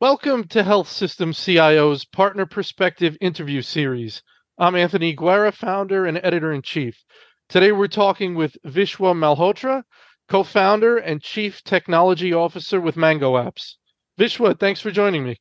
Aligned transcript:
Welcome 0.00 0.48
to 0.48 0.64
Health 0.64 0.88
System 0.88 1.32
CIO's 1.32 2.04
Partner 2.04 2.44
Perspective 2.44 3.16
interview 3.20 3.62
series. 3.62 4.22
I'm 4.58 4.74
Anthony 4.74 5.14
Guerra, 5.14 5.52
founder 5.52 6.06
and 6.06 6.18
editor 6.20 6.52
in 6.52 6.62
chief. 6.62 7.00
Today 7.48 7.70
we're 7.70 7.86
talking 7.86 8.34
with 8.34 8.56
Vishwa 8.66 9.14
Malhotra, 9.14 9.84
co 10.28 10.42
founder 10.42 10.96
and 10.96 11.22
chief 11.22 11.62
technology 11.62 12.32
officer 12.32 12.80
with 12.80 12.96
Mango 12.96 13.34
Apps. 13.34 13.74
Vishwa, 14.18 14.58
thanks 14.58 14.80
for 14.80 14.90
joining 14.90 15.22
me. 15.22 15.36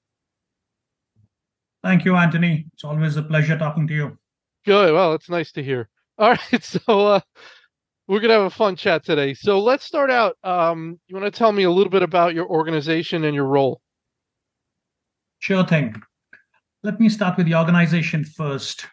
Thank 1.84 2.05
you, 2.05 2.16
Anthony. 2.16 2.68
It's 2.73 2.84
always 2.84 3.18
a 3.18 3.23
pleasure 3.23 3.57
talking 3.57 3.88
to 3.88 3.93
you. 3.96 4.18
Good. 4.68 4.93
Well, 4.93 5.14
it's 5.14 5.32
nice 5.32 5.52
to 5.54 5.64
hear. 5.64 5.89
All 6.20 6.30
right. 6.30 6.39
So, 6.64 7.07
uh, 7.07 7.21
we're 8.12 8.20
to 8.20 8.34
have 8.34 8.41
a 8.41 8.50
fun 8.50 8.75
chat 8.75 9.05
today. 9.05 9.34
So, 9.34 9.62
let's 9.62 9.86
start 9.86 10.12
out. 10.12 10.36
Um, 10.44 10.99
you 11.08 11.16
want 11.16 11.34
to 11.34 11.38
tell 11.38 11.54
me 11.54 11.63
a 11.63 11.72
little 11.72 11.90
bit 11.90 12.04
about 12.04 12.34
your 12.34 12.45
organization 12.45 13.23
and 13.23 13.34
your 13.34 13.45
role? 13.45 13.80
Sure 15.40 15.66
thing. 15.66 15.95
Let 16.84 17.00
me 17.00 17.08
start 17.08 17.38
with 17.38 17.45
the 17.45 17.55
organization 17.55 18.26
first. 18.26 18.86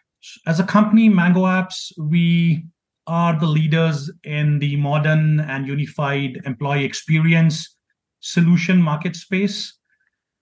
As 0.47 0.61
a 0.61 0.63
company, 0.63 1.09
Mango 1.09 1.41
Apps, 1.41 1.91
we 1.97 2.63
are 3.07 3.37
the 3.37 3.45
leaders 3.45 4.09
in 4.23 4.57
the 4.59 4.77
modern 4.77 5.41
and 5.41 5.67
unified 5.67 6.39
employee 6.45 6.85
experience 6.85 7.75
solution 8.21 8.81
market 8.81 9.17
space. 9.17 9.73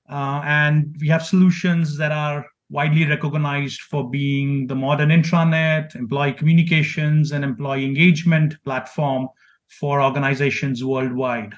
Uh, 0.08 0.42
and 0.46 0.96
we 1.02 1.08
have 1.08 1.26
solutions 1.26 1.98
that 1.98 2.12
are 2.12 2.46
widely 2.70 3.06
recognized 3.06 3.82
for 3.82 4.10
being 4.10 4.68
the 4.68 4.76
modern 4.76 5.10
intranet, 5.10 5.96
employee 5.96 6.34
communications, 6.34 7.32
and 7.32 7.44
employee 7.44 7.86
engagement 7.86 8.56
platform 8.64 9.28
for 9.68 10.02
organizations 10.02 10.84
worldwide. 10.84 11.54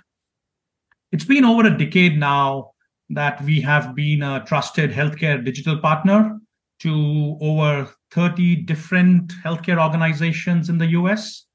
It's 1.11 1.25
been 1.25 1.45
over 1.45 1.65
a 1.65 1.77
decade 1.77 2.19
now 2.19 2.71
that 3.09 3.41
we 3.43 3.59
have 3.61 3.95
been 3.95 4.21
a 4.21 4.43
trusted 4.45 4.91
healthcare 4.91 5.43
digital 5.43 5.79
partner 5.79 6.39
to 6.81 7.37
over 7.41 7.89
30 8.11 8.57
different 8.63 9.33
healthcare 9.43 9.83
organizations 9.83 10.69
in 10.69 10.77
the 10.77 10.87
US. 10.87 11.45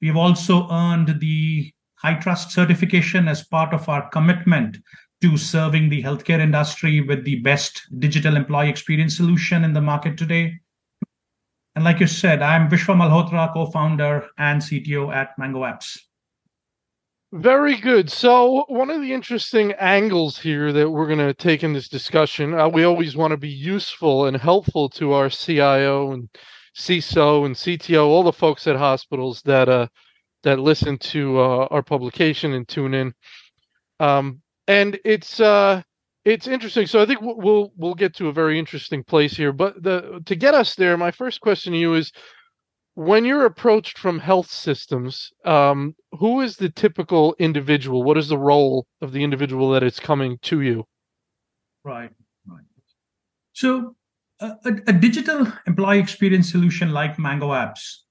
We 0.00 0.06
have 0.06 0.16
also 0.16 0.68
earned 0.70 1.20
the 1.20 1.72
HITRUST 2.04 2.52
certification 2.52 3.26
as 3.26 3.44
part 3.44 3.74
of 3.74 3.88
our 3.88 4.08
commitment 4.10 4.78
to 5.20 5.36
serving 5.36 5.88
the 5.88 6.02
healthcare 6.02 6.40
industry 6.40 7.00
with 7.00 7.24
the 7.24 7.40
best 7.40 7.82
digital 7.98 8.36
employee 8.36 8.68
experience 8.68 9.16
solution 9.16 9.64
in 9.64 9.72
the 9.72 9.80
market 9.80 10.16
today. 10.16 10.54
And 11.74 11.84
like 11.84 12.00
you 12.00 12.06
said, 12.06 12.42
I'm 12.42 12.68
Vishwa 12.68 12.96
Malhotra, 12.96 13.52
co 13.52 13.66
founder 13.66 14.26
and 14.38 14.60
CTO 14.60 15.14
at 15.14 15.38
Mango 15.38 15.60
Apps. 15.60 15.98
Very 17.32 17.76
good. 17.76 18.10
So, 18.10 18.64
one 18.68 18.88
of 18.88 19.02
the 19.02 19.12
interesting 19.12 19.72
angles 19.72 20.38
here 20.38 20.72
that 20.72 20.90
we're 20.90 21.06
going 21.06 21.18
to 21.18 21.34
take 21.34 21.62
in 21.62 21.74
this 21.74 21.88
discussion, 21.88 22.54
uh, 22.54 22.68
we 22.68 22.84
always 22.84 23.16
want 23.16 23.32
to 23.32 23.36
be 23.36 23.50
useful 23.50 24.26
and 24.26 24.36
helpful 24.36 24.88
to 24.90 25.12
our 25.12 25.28
CIO 25.28 26.12
and 26.12 26.30
CISO 26.74 27.44
and 27.44 27.54
CTO, 27.54 28.06
all 28.06 28.22
the 28.22 28.32
folks 28.32 28.66
at 28.66 28.76
hospitals 28.76 29.42
that 29.42 29.68
uh, 29.68 29.88
that 30.42 30.58
listen 30.58 30.96
to 30.98 31.38
uh, 31.38 31.68
our 31.70 31.82
publication 31.82 32.54
and 32.54 32.66
tune 32.66 32.94
in. 32.94 33.12
Um, 34.00 34.40
and 34.68 35.00
it's 35.04 35.40
uh, 35.40 35.82
it's 36.24 36.46
interesting. 36.46 36.86
So 36.86 37.02
I 37.02 37.06
think 37.06 37.20
we'll 37.22 37.72
we'll 37.76 37.94
get 37.94 38.14
to 38.16 38.28
a 38.28 38.32
very 38.32 38.58
interesting 38.58 39.02
place 39.02 39.36
here. 39.36 39.52
But 39.52 39.82
the 39.82 40.22
to 40.26 40.36
get 40.36 40.54
us 40.54 40.76
there, 40.76 40.96
my 40.96 41.10
first 41.10 41.40
question 41.40 41.72
to 41.72 41.78
you 41.78 41.94
is: 41.94 42.12
when 42.94 43.24
you're 43.24 43.46
approached 43.46 43.98
from 43.98 44.20
health 44.20 44.50
systems, 44.50 45.32
um, 45.44 45.96
who 46.12 46.40
is 46.42 46.56
the 46.56 46.68
typical 46.68 47.34
individual? 47.38 48.04
What 48.04 48.18
is 48.18 48.28
the 48.28 48.38
role 48.38 48.86
of 49.00 49.12
the 49.12 49.24
individual 49.24 49.70
that 49.70 49.82
is 49.82 49.98
coming 49.98 50.38
to 50.42 50.60
you? 50.60 50.84
Right, 51.82 52.10
right. 52.46 52.64
So 53.54 53.96
a, 54.40 54.52
a 54.86 54.92
digital 54.92 55.50
employee 55.66 55.98
experience 55.98 56.50
solution 56.52 56.92
like 56.92 57.18
Mango 57.18 57.48
Apps 57.48 58.02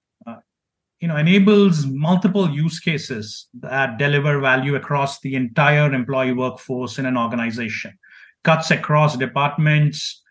you 1.00 1.08
know 1.08 1.18
enables 1.18 1.85
multiple 1.85 2.50
use 2.50 2.80
cases 2.80 3.47
that 3.59 3.97
deliver 3.97 4.40
value 4.40 4.75
across 4.75 5.19
the 5.22 5.35
entire 5.35 5.94
employee 5.94 6.34
workforce 6.34 6.97
in 6.97 7.06
an 7.06 7.18
organization. 7.18 7.97
Cuts 8.44 8.72
across 8.72 9.18
departments 9.18 10.24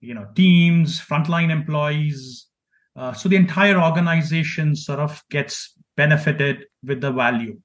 you 0.00 0.14
know 0.14 0.26
teams 0.34 1.00
frontline 1.00 1.50
employees. 1.50 2.46
Uh, 2.94 3.12
so 3.12 3.28
the 3.28 3.36
entire 3.36 3.80
organization 3.80 4.76
sort 4.76 4.98
of 4.98 5.22
gets 5.30 5.74
benefited 5.96 6.66
with 6.84 7.00
the 7.00 7.10
value. 7.10 7.58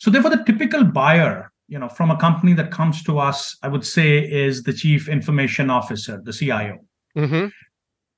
So 0.00 0.10
therefore 0.10 0.30
the 0.30 0.42
typical 0.44 0.84
buyer 0.84 1.50
you 1.68 1.78
know 1.78 1.88
from 1.88 2.10
a 2.10 2.16
company 2.16 2.52
that 2.52 2.70
comes 2.70 3.02
to 3.02 3.18
us 3.18 3.56
i 3.62 3.68
would 3.68 3.84
say 3.84 4.18
is 4.18 4.62
the 4.62 4.72
chief 4.72 5.08
information 5.08 5.70
officer 5.70 6.20
the 6.24 6.32
cio 6.32 6.78
mm-hmm. 7.16 7.46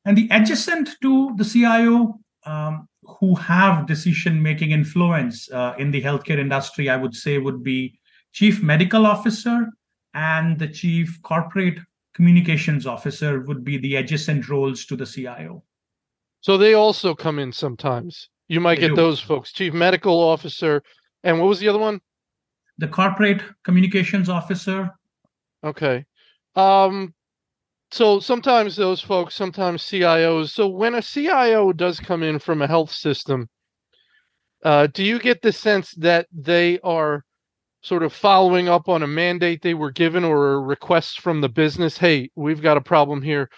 and 0.04 0.18
the 0.18 0.28
adjacent 0.30 0.90
to 1.00 1.32
the 1.36 1.44
cio 1.44 2.18
um, 2.44 2.87
who 3.18 3.34
have 3.34 3.86
decision 3.86 4.42
making 4.42 4.70
influence 4.72 5.50
uh, 5.50 5.74
in 5.78 5.90
the 5.90 6.02
healthcare 6.02 6.38
industry, 6.38 6.88
I 6.88 6.96
would 6.96 7.14
say, 7.14 7.38
would 7.38 7.62
be 7.62 7.98
chief 8.32 8.62
medical 8.62 9.06
officer 9.06 9.66
and 10.14 10.58
the 10.58 10.68
chief 10.68 11.20
corporate 11.22 11.78
communications 12.14 12.86
officer 12.86 13.40
would 13.42 13.64
be 13.64 13.78
the 13.78 13.96
adjacent 13.96 14.48
roles 14.48 14.84
to 14.86 14.96
the 14.96 15.06
CIO. 15.06 15.62
So 16.40 16.56
they 16.56 16.74
also 16.74 17.14
come 17.14 17.38
in 17.38 17.52
sometimes. 17.52 18.28
You 18.48 18.60
might 18.60 18.76
they 18.76 18.88
get 18.88 18.88
do. 18.88 18.96
those 18.96 19.20
folks, 19.20 19.52
chief 19.52 19.72
medical 19.72 20.18
officer, 20.18 20.82
and 21.24 21.38
what 21.38 21.48
was 21.48 21.60
the 21.60 21.68
other 21.68 21.78
one? 21.78 22.00
The 22.78 22.88
corporate 22.88 23.42
communications 23.64 24.28
officer. 24.28 24.90
Okay. 25.64 26.04
Um, 26.54 27.14
so 27.90 28.20
sometimes 28.20 28.76
those 28.76 29.00
folks, 29.00 29.34
sometimes 29.34 29.82
CIOs. 29.82 30.50
So 30.50 30.68
when 30.68 30.94
a 30.94 31.02
CIO 31.02 31.72
does 31.72 32.00
come 32.00 32.22
in 32.22 32.38
from 32.38 32.60
a 32.60 32.66
health 32.66 32.92
system, 32.92 33.48
uh, 34.62 34.88
do 34.88 35.04
you 35.04 35.18
get 35.18 35.40
the 35.40 35.52
sense 35.52 35.92
that 35.92 36.26
they 36.32 36.78
are 36.80 37.24
sort 37.80 38.02
of 38.02 38.12
following 38.12 38.68
up 38.68 38.88
on 38.88 39.02
a 39.02 39.06
mandate 39.06 39.62
they 39.62 39.74
were 39.74 39.92
given 39.92 40.24
or 40.24 40.54
a 40.54 40.60
request 40.60 41.20
from 41.20 41.40
the 41.40 41.48
business? 41.48 41.96
Hey, 41.96 42.30
we've 42.34 42.60
got 42.60 42.76
a 42.76 42.82
problem 42.82 43.22
here. 43.22 43.48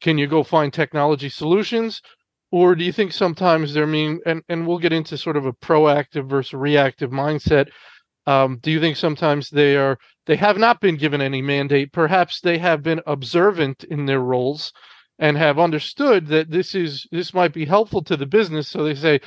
Can 0.00 0.18
you 0.18 0.26
go 0.26 0.42
find 0.42 0.72
technology 0.72 1.28
solutions? 1.28 2.02
Or 2.50 2.74
do 2.74 2.84
you 2.84 2.92
think 2.92 3.12
sometimes 3.12 3.72
they're 3.72 3.86
mean 3.86 4.20
and, 4.26 4.42
and 4.48 4.66
we'll 4.66 4.78
get 4.78 4.92
into 4.92 5.18
sort 5.18 5.36
of 5.36 5.46
a 5.46 5.52
proactive 5.52 6.28
versus 6.28 6.54
reactive 6.54 7.10
mindset. 7.10 7.68
Um, 8.26 8.58
do 8.62 8.70
you 8.70 8.80
think 8.80 8.96
sometimes 8.96 9.48
they 9.48 9.76
are 9.76 9.98
they 10.28 10.36
have 10.36 10.58
not 10.58 10.80
been 10.80 10.96
given 10.96 11.22
any 11.22 11.40
mandate. 11.40 11.90
Perhaps 11.90 12.42
they 12.42 12.58
have 12.58 12.82
been 12.82 13.00
observant 13.06 13.82
in 13.84 14.04
their 14.04 14.20
roles 14.20 14.74
and 15.18 15.36
have 15.38 15.58
understood 15.58 16.26
that 16.28 16.50
this 16.50 16.74
is 16.74 17.08
this 17.10 17.32
might 17.32 17.54
be 17.54 17.64
helpful 17.64 18.04
to 18.04 18.16
the 18.16 18.26
business. 18.26 18.68
So 18.68 18.84
they 18.84 18.94
say, 18.94 19.20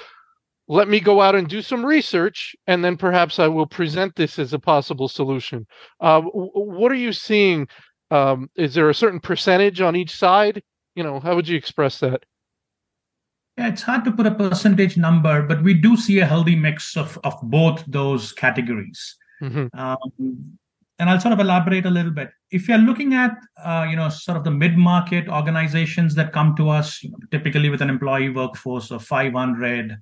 let 0.68 0.88
me 0.88 1.00
go 1.00 1.20
out 1.20 1.36
and 1.36 1.50
do 1.50 1.64
some 1.64 1.84
research, 1.84 2.56
and 2.68 2.86
then 2.86 2.96
perhaps 2.98 3.40
I 3.40 3.48
will 3.48 3.66
present 3.66 4.16
this 4.16 4.38
as 4.38 4.54
a 4.54 4.60
possible 4.60 5.08
solution. 5.08 5.66
Uh, 6.00 6.22
what 6.22 6.92
are 6.92 6.96
you 6.96 7.12
seeing? 7.12 7.68
Um, 8.12 8.50
is 8.56 8.76
there 8.76 8.90
a 8.90 8.94
certain 8.94 9.20
percentage 9.20 9.82
on 9.82 9.96
each 9.96 10.16
side? 10.16 10.62
You 10.96 11.04
know, 11.04 11.20
how 11.20 11.36
would 11.36 11.48
you 11.48 11.58
express 11.58 12.00
that? 12.02 12.24
Yeah, 13.58 13.70
it's 13.70 13.82
hard 13.82 14.06
to 14.06 14.12
put 14.12 14.28
a 14.28 14.36
percentage 14.36 14.98
number, 14.98 15.42
but 15.42 15.64
we 15.64 15.74
do 15.74 15.98
see 15.98 16.20
a 16.20 16.28
healthy 16.28 16.56
mix 16.56 16.96
of 16.96 17.18
of 17.24 17.34
both 17.42 17.84
those 17.88 18.32
categories. 18.32 19.18
Mm-hmm. 19.42 19.78
Um, 19.78 20.60
and 21.02 21.10
I'll 21.10 21.20
sort 21.20 21.34
of 21.34 21.40
elaborate 21.40 21.88
a 21.88 21.90
little 21.90 22.12
bit. 22.12 22.30
If 22.52 22.68
you're 22.68 22.78
looking 22.78 23.16
at, 23.16 23.36
uh, 23.66 23.88
you 23.90 23.96
know, 23.96 24.08
sort 24.10 24.38
of 24.38 24.44
the 24.44 24.52
mid-market 24.52 25.28
organizations 25.28 26.14
that 26.14 26.32
come 26.32 26.56
to 26.58 26.70
us, 26.70 27.02
you 27.02 27.10
know, 27.10 27.18
typically 27.32 27.70
with 27.70 27.82
an 27.82 27.90
employee 27.90 28.30
workforce 28.30 28.92
of 28.92 29.04
500 29.04 29.98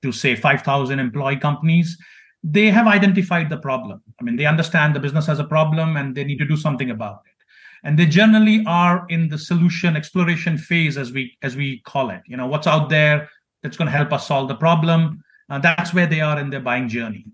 to 0.00 0.10
say 0.10 0.34
5,000 0.34 0.98
employee 0.98 1.36
companies, 1.36 1.98
they 2.42 2.70
have 2.70 2.86
identified 2.86 3.50
the 3.50 3.58
problem. 3.58 4.02
I 4.18 4.24
mean, 4.24 4.36
they 4.36 4.46
understand 4.46 4.96
the 4.96 5.00
business 5.00 5.26
has 5.26 5.38
a 5.38 5.44
problem 5.44 5.98
and 5.98 6.14
they 6.14 6.24
need 6.24 6.38
to 6.38 6.46
do 6.46 6.56
something 6.56 6.90
about 6.90 7.20
it. 7.26 7.86
And 7.86 7.98
they 7.98 8.06
generally 8.06 8.64
are 8.66 9.04
in 9.10 9.28
the 9.28 9.36
solution 9.36 9.98
exploration 9.98 10.56
phase, 10.56 10.96
as 10.96 11.12
we 11.12 11.36
as 11.42 11.56
we 11.56 11.80
call 11.80 12.08
it. 12.08 12.22
You 12.26 12.38
know, 12.38 12.46
what's 12.46 12.66
out 12.66 12.88
there 12.88 13.28
that's 13.62 13.76
going 13.76 13.90
to 13.90 13.96
help 13.96 14.14
us 14.14 14.28
solve 14.28 14.48
the 14.48 14.54
problem. 14.54 15.22
Uh, 15.50 15.58
that's 15.58 15.92
where 15.92 16.06
they 16.06 16.22
are 16.22 16.38
in 16.38 16.48
their 16.48 16.60
buying 16.60 16.88
journey. 16.88 17.26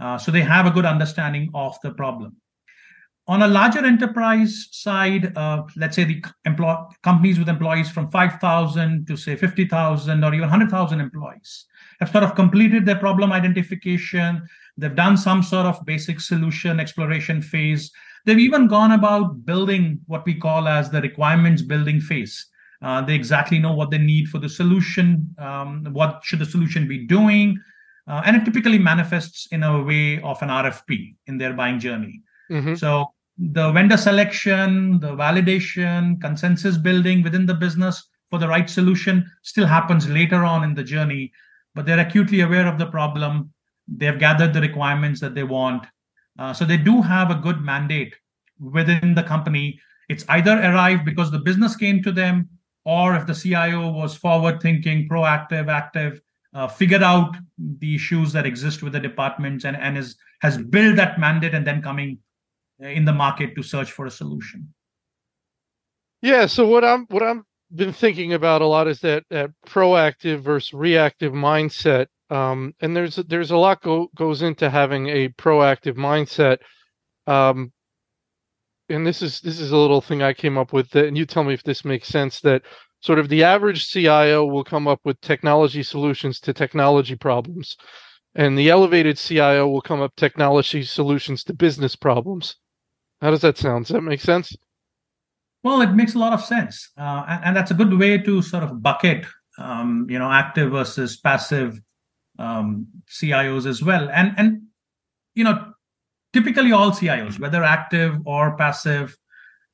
Uh, 0.00 0.16
so 0.16 0.30
they 0.30 0.40
have 0.40 0.64
a 0.64 0.70
good 0.70 0.86
understanding 0.86 1.50
of 1.52 1.76
the 1.82 1.90
problem 1.90 2.34
on 3.28 3.42
a 3.42 3.48
larger 3.48 3.84
enterprise 3.84 4.68
side, 4.70 5.36
uh, 5.36 5.62
let's 5.76 5.96
say 5.96 6.04
the 6.04 6.24
employ- 6.44 6.84
companies 7.02 7.38
with 7.38 7.48
employees 7.48 7.90
from 7.90 8.10
5,000 8.10 9.06
to 9.06 9.16
say 9.16 9.34
50,000 9.34 10.22
or 10.22 10.34
even 10.34 10.48
100,000 10.48 11.00
employees 11.00 11.66
have 12.00 12.10
sort 12.10 12.24
of 12.24 12.34
completed 12.34 12.86
their 12.86 12.96
problem 12.96 13.32
identification. 13.32 14.42
They've 14.76 14.94
done 14.94 15.16
some 15.16 15.42
sort 15.42 15.66
of 15.66 15.84
basic 15.84 16.20
solution 16.20 16.78
exploration 16.78 17.42
phase. 17.42 17.90
They've 18.24 18.38
even 18.38 18.68
gone 18.68 18.92
about 18.92 19.44
building 19.44 20.00
what 20.06 20.24
we 20.24 20.34
call 20.34 20.68
as 20.68 20.90
the 20.90 21.00
requirements 21.00 21.62
building 21.62 22.00
phase. 22.00 22.46
Uh, 22.82 23.00
they 23.00 23.14
exactly 23.14 23.58
know 23.58 23.72
what 23.72 23.90
they 23.90 23.98
need 23.98 24.28
for 24.28 24.38
the 24.38 24.48
solution. 24.48 25.34
Um, 25.38 25.86
what 25.92 26.20
should 26.22 26.38
the 26.38 26.46
solution 26.46 26.86
be 26.86 27.06
doing? 27.06 27.58
uh, 28.08 28.22
and 28.24 28.36
it 28.36 28.44
typically 28.44 28.78
manifests 28.78 29.48
in 29.50 29.62
a 29.62 29.82
way 29.82 30.20
of 30.22 30.40
an 30.42 30.48
RFP 30.48 31.16
in 31.26 31.38
their 31.38 31.52
buying 31.52 31.78
journey. 31.78 32.22
Mm-hmm. 32.50 32.74
So 32.74 33.12
the 33.38 33.70
vendor 33.72 33.96
selection, 33.96 34.98
the 35.00 35.12
validation, 35.14 36.20
consensus 36.20 36.78
building 36.78 37.22
within 37.22 37.46
the 37.46 37.54
business 37.54 38.08
for 38.30 38.38
the 38.38 38.48
right 38.48 38.68
solution 38.68 39.30
still 39.42 39.66
happens 39.66 40.08
later 40.08 40.44
on 40.44 40.64
in 40.64 40.74
the 40.74 40.82
journey, 40.82 41.32
but 41.74 41.84
they're 41.84 42.00
acutely 42.00 42.40
aware 42.40 42.66
of 42.66 42.78
the 42.78 42.86
problem. 42.86 43.52
They've 43.88 44.18
gathered 44.18 44.54
the 44.54 44.60
requirements 44.60 45.20
that 45.20 45.34
they 45.34 45.44
want. 45.44 45.86
Uh, 46.38 46.52
so 46.52 46.64
they 46.64 46.76
do 46.76 47.02
have 47.02 47.30
a 47.30 47.34
good 47.34 47.60
mandate 47.60 48.14
within 48.58 49.14
the 49.14 49.22
company. 49.22 49.78
It's 50.08 50.24
either 50.28 50.52
arrived 50.52 51.04
because 51.04 51.30
the 51.30 51.38
business 51.38 51.76
came 51.76 52.02
to 52.02 52.12
them, 52.12 52.48
or 52.84 53.14
if 53.16 53.26
the 53.26 53.34
CIO 53.34 53.90
was 53.90 54.16
forward 54.16 54.60
thinking, 54.60 55.08
proactive, 55.08 55.68
active, 55.68 56.20
uh, 56.54 56.66
figured 56.66 57.02
out 57.02 57.36
the 57.58 57.94
issues 57.94 58.32
that 58.32 58.46
exist 58.46 58.82
with 58.82 58.94
the 58.94 59.00
departments 59.00 59.64
and, 59.64 59.76
and 59.76 59.98
is, 59.98 60.16
has 60.40 60.56
built 60.56 60.96
that 60.96 61.20
mandate 61.20 61.54
and 61.54 61.66
then 61.66 61.82
coming 61.82 62.18
in 62.78 63.04
the 63.04 63.12
market 63.12 63.54
to 63.56 63.62
search 63.62 63.92
for 63.92 64.06
a 64.06 64.10
solution. 64.10 64.72
Yeah. 66.22 66.46
So 66.46 66.66
what 66.66 66.84
I'm 66.84 67.06
what 67.08 67.22
I'm 67.22 67.44
been 67.74 67.92
thinking 67.92 68.32
about 68.32 68.62
a 68.62 68.66
lot 68.66 68.88
is 68.88 69.00
that 69.00 69.24
that 69.30 69.50
proactive 69.66 70.40
versus 70.40 70.72
reactive 70.72 71.32
mindset. 71.32 72.06
Um, 72.30 72.74
and 72.80 72.96
there's 72.96 73.16
there's 73.16 73.50
a 73.50 73.56
lot 73.56 73.82
go, 73.82 74.08
goes 74.16 74.42
into 74.42 74.70
having 74.70 75.08
a 75.08 75.28
proactive 75.30 75.94
mindset. 75.94 76.58
Um, 77.26 77.72
and 78.88 79.06
this 79.06 79.22
is 79.22 79.40
this 79.40 79.60
is 79.60 79.72
a 79.72 79.76
little 79.76 80.00
thing 80.00 80.22
I 80.22 80.32
came 80.32 80.58
up 80.58 80.72
with, 80.72 80.90
that, 80.90 81.06
and 81.06 81.16
you 81.16 81.26
tell 81.26 81.44
me 81.44 81.54
if 81.54 81.62
this 81.64 81.84
makes 81.84 82.08
sense. 82.08 82.40
That 82.40 82.62
sort 83.00 83.18
of 83.18 83.28
the 83.28 83.42
average 83.44 83.88
CIO 83.88 84.44
will 84.46 84.64
come 84.64 84.86
up 84.86 85.00
with 85.04 85.20
technology 85.20 85.82
solutions 85.82 86.40
to 86.40 86.52
technology 86.52 87.16
problems, 87.16 87.76
and 88.34 88.56
the 88.56 88.70
elevated 88.70 89.18
CIO 89.18 89.68
will 89.68 89.80
come 89.80 90.00
up 90.00 90.14
technology 90.16 90.82
solutions 90.82 91.42
to 91.44 91.54
business 91.54 91.96
problems. 91.96 92.56
How 93.20 93.30
does 93.30 93.40
that 93.42 93.58
sound? 93.58 93.86
Does 93.86 93.94
that 93.94 94.02
make 94.02 94.20
sense? 94.20 94.54
Well, 95.62 95.80
it 95.80 95.92
makes 95.94 96.14
a 96.14 96.18
lot 96.18 96.32
of 96.32 96.44
sense, 96.44 96.90
uh, 96.96 97.24
and, 97.28 97.44
and, 97.46 97.56
that's 97.56 97.72
a 97.72 97.74
good 97.74 97.92
way 97.98 98.18
to 98.18 98.40
sort 98.40 98.62
of 98.62 98.82
bucket, 98.82 99.26
um, 99.58 100.06
you 100.08 100.18
know, 100.18 100.30
active 100.30 100.70
versus 100.70 101.16
passive 101.16 101.80
um, 102.38 102.86
CIOs 103.08 103.66
as 103.66 103.82
well. 103.82 104.08
And 104.12 104.32
and 104.36 104.62
you 105.34 105.42
know, 105.42 105.72
typically 106.32 106.70
all 106.70 106.92
CIOs, 106.92 107.40
whether 107.40 107.64
active 107.64 108.16
or 108.26 108.56
passive, 108.56 109.16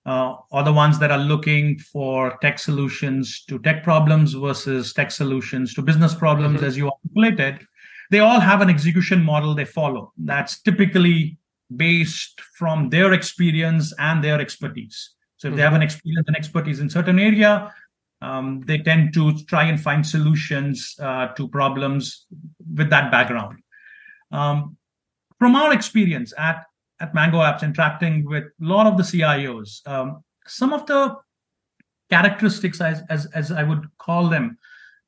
uh, 0.07 0.35
are 0.51 0.65
the 0.65 0.73
ones 0.73 0.99
that 0.99 1.11
are 1.11 1.19
looking 1.19 1.79
for 1.79 2.39
tech 2.41 2.59
solutions 2.59 3.45
to 3.49 3.59
tech 3.59 3.85
problems 3.85 4.33
versus 4.33 4.93
tech 4.93 5.11
solutions 5.11 5.75
to 5.75 5.83
business 5.83 6.15
problems, 6.15 6.57
mm-hmm. 6.57 6.67
as 6.67 6.77
you 6.77 6.91
articulated. 6.91 7.67
They 8.11 8.19
all 8.19 8.41
have 8.41 8.61
an 8.61 8.71
execution 8.71 9.23
model 9.23 9.55
they 9.55 9.65
follow. 9.65 10.13
That's 10.19 10.61
typically 10.61 11.39
based 11.77 12.41
from 12.41 12.91
their 12.91 13.13
experience 13.13 13.93
and 13.99 14.23
their 14.23 14.41
expertise. 14.41 15.11
So 15.37 15.49
if 15.49 15.51
mm-hmm. 15.51 15.57
they 15.57 15.63
have 15.63 15.75
an 15.75 15.83
experience 15.83 16.27
and 16.29 16.37
expertise 16.37 16.81
in 16.81 16.89
certain 16.89 17.19
area, 17.19 17.73
um, 18.21 18.63
they 18.67 18.79
tend 18.79 19.13
to 19.15 19.37
try 19.45 19.65
and 19.65 19.81
find 19.81 20.07
solutions 20.07 20.95
uh, 21.01 21.29
to 21.29 21.49
problems 21.49 22.27
with 22.75 22.89
that 22.91 23.11
background. 23.11 23.59
Um, 24.31 24.77
from 25.39 25.57
our 25.57 25.73
experience 25.73 26.33
at 26.39 26.65
at 27.01 27.15
Mango 27.15 27.39
Apps, 27.39 27.65
interacting 27.65 28.25
with 28.25 28.45
a 28.45 28.65
lot 28.65 28.87
of 28.87 28.97
the 28.97 29.03
CIOs, 29.03 29.85
um, 29.89 30.23
some 30.47 30.73
of 30.73 30.87
the 30.87 31.17
characteristics, 32.11 32.81
as 32.81 33.03
as, 33.11 33.27
as 33.35 33.51
I 33.51 33.65
would 33.65 33.87
call 33.99 34.29
them, 34.29 34.57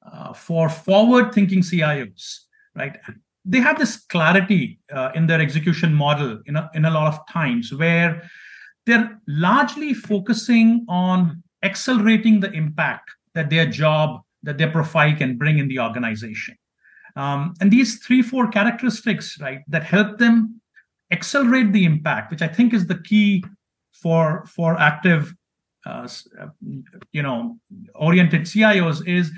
uh, 0.04 0.32
for 0.32 0.68
forward-thinking 0.68 1.60
CIOs, 1.60 2.40
right? 2.74 2.98
They 3.44 3.60
have 3.60 3.78
this 3.78 3.96
clarity 3.96 4.78
uh, 4.92 5.10
in 5.14 5.26
their 5.26 5.40
execution 5.40 5.92
model 5.92 6.40
in 6.46 6.56
a, 6.56 6.70
in 6.74 6.84
a 6.84 6.90
lot 6.90 7.12
of 7.12 7.18
times 7.28 7.72
where 7.72 8.22
they're 8.86 9.18
largely 9.26 9.92
focusing 9.94 10.84
on 10.88 11.42
accelerating 11.62 12.40
the 12.40 12.50
impact 12.52 13.10
that 13.34 13.50
their 13.50 13.66
job 13.66 14.20
that 14.42 14.58
their 14.58 14.70
profile 14.70 15.14
can 15.16 15.38
bring 15.38 15.58
in 15.58 15.68
the 15.68 15.78
organization. 15.78 16.54
Um, 17.16 17.54
and 17.60 17.70
these 17.70 17.98
three 18.04 18.22
four 18.22 18.48
characteristics 18.48 19.38
right 19.40 19.60
that 19.68 19.84
help 19.84 20.18
them 20.18 20.60
accelerate 21.12 21.72
the 21.72 21.84
impact 21.84 22.30
which 22.30 22.42
i 22.42 22.48
think 22.48 22.74
is 22.74 22.86
the 22.86 22.98
key 22.98 23.44
for 23.92 24.44
for 24.46 24.78
active 24.80 25.34
uh, 25.86 26.08
you 27.12 27.22
know 27.22 27.58
oriented 27.94 28.42
cios 28.42 29.06
is 29.06 29.30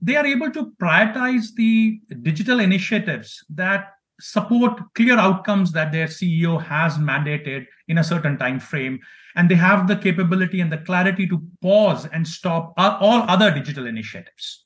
they 0.00 0.16
are 0.16 0.26
able 0.26 0.50
to 0.50 0.72
prioritize 0.80 1.54
the 1.54 2.00
digital 2.22 2.60
initiatives 2.60 3.44
that 3.50 3.92
support 4.20 4.80
clear 4.94 5.18
outcomes 5.18 5.72
that 5.72 5.92
their 5.92 6.06
ceo 6.06 6.62
has 6.62 6.96
mandated 6.96 7.66
in 7.88 7.98
a 7.98 8.04
certain 8.04 8.38
time 8.38 8.58
frame. 8.58 8.98
And 9.34 9.50
they 9.50 9.54
have 9.54 9.86
the 9.86 9.96
capability 9.96 10.60
and 10.60 10.72
the 10.72 10.78
clarity 10.78 11.26
to 11.28 11.42
pause 11.60 12.06
and 12.06 12.26
stop 12.26 12.72
all 12.78 13.22
other 13.28 13.50
digital 13.50 13.86
initiatives. 13.86 14.64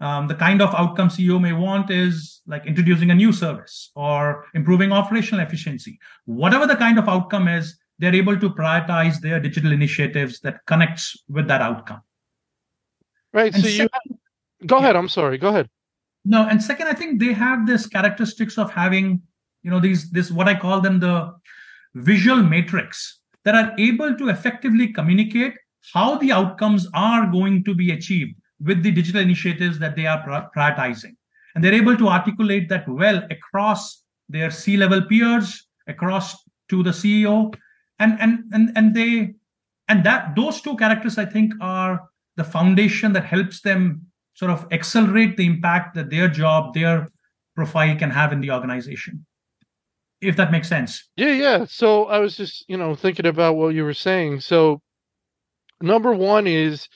Um, 0.00 0.28
the 0.28 0.34
kind 0.34 0.62
of 0.62 0.74
outcome 0.74 1.08
ceo 1.08 1.40
may 1.40 1.52
want 1.52 1.90
is 1.90 2.40
like 2.46 2.64
introducing 2.66 3.10
a 3.10 3.14
new 3.14 3.32
service 3.32 3.90
or 3.94 4.46
improving 4.54 4.92
operational 4.92 5.44
efficiency. 5.44 5.98
Whatever 6.24 6.66
the 6.66 6.76
kind 6.76 6.98
of 6.98 7.08
outcome 7.08 7.48
is 7.48 7.76
they're 7.98 8.14
able 8.14 8.38
to 8.38 8.50
prioritize 8.50 9.20
their 9.20 9.40
digital 9.40 9.72
initiatives 9.72 10.40
that 10.40 10.64
connects 10.66 11.16
with 11.28 11.48
that 11.48 11.60
outcome. 11.60 12.00
Right 13.32 13.52
and 13.52 13.62
so 13.62 13.68
you 13.68 13.88
Go 14.66 14.78
ahead. 14.78 14.96
I'm 14.96 15.08
sorry. 15.08 15.38
Go 15.38 15.48
ahead. 15.48 15.68
No, 16.24 16.46
and 16.46 16.62
second, 16.62 16.88
I 16.88 16.92
think 16.92 17.20
they 17.20 17.32
have 17.32 17.66
this 17.66 17.86
characteristics 17.86 18.58
of 18.58 18.70
having, 18.70 19.22
you 19.62 19.70
know, 19.70 19.80
these 19.80 20.10
this 20.10 20.30
what 20.30 20.48
I 20.48 20.54
call 20.54 20.80
them 20.80 21.00
the 21.00 21.32
visual 21.94 22.42
matrix 22.42 23.20
that 23.44 23.54
are 23.54 23.74
able 23.78 24.16
to 24.16 24.28
effectively 24.28 24.92
communicate 24.92 25.54
how 25.94 26.18
the 26.18 26.32
outcomes 26.32 26.86
are 26.92 27.30
going 27.30 27.64
to 27.64 27.74
be 27.74 27.92
achieved 27.92 28.34
with 28.60 28.82
the 28.82 28.90
digital 28.90 29.20
initiatives 29.20 29.78
that 29.78 29.96
they 29.96 30.06
are 30.06 30.22
prioritizing. 30.54 31.14
And 31.54 31.64
they're 31.64 31.74
able 31.74 31.96
to 31.96 32.08
articulate 32.08 32.68
that 32.68 32.86
well 32.88 33.22
across 33.30 34.02
their 34.28 34.50
C-level 34.50 35.02
peers, 35.02 35.66
across 35.86 36.36
to 36.68 36.82
the 36.82 36.90
CEO, 36.90 37.54
and 37.98 38.20
and 38.20 38.44
and 38.52 38.70
and 38.76 38.94
they 38.94 39.34
and 39.88 40.04
that 40.04 40.36
those 40.36 40.60
two 40.60 40.76
characters 40.76 41.16
I 41.16 41.24
think 41.24 41.54
are 41.60 42.02
the 42.36 42.44
foundation 42.44 43.12
that 43.14 43.24
helps 43.24 43.62
them 43.62 44.07
sort 44.38 44.52
of 44.52 44.66
accelerate 44.70 45.36
the 45.36 45.46
impact 45.46 45.96
that 45.96 46.10
their 46.10 46.28
job, 46.28 46.72
their 46.72 47.08
profile 47.56 47.96
can 47.96 48.10
have 48.10 48.32
in 48.32 48.40
the 48.40 48.52
organization. 48.52 49.26
If 50.20 50.36
that 50.36 50.52
makes 50.52 50.68
sense. 50.68 51.08
Yeah, 51.16 51.32
yeah. 51.32 51.64
So 51.68 52.04
I 52.04 52.20
was 52.20 52.36
just, 52.36 52.64
you 52.68 52.76
know, 52.76 52.94
thinking 52.94 53.26
about 53.26 53.56
what 53.56 53.74
you 53.74 53.82
were 53.82 53.94
saying. 53.94 54.40
So 54.40 54.80
number 55.80 56.12
one 56.12 56.46
is 56.46 56.88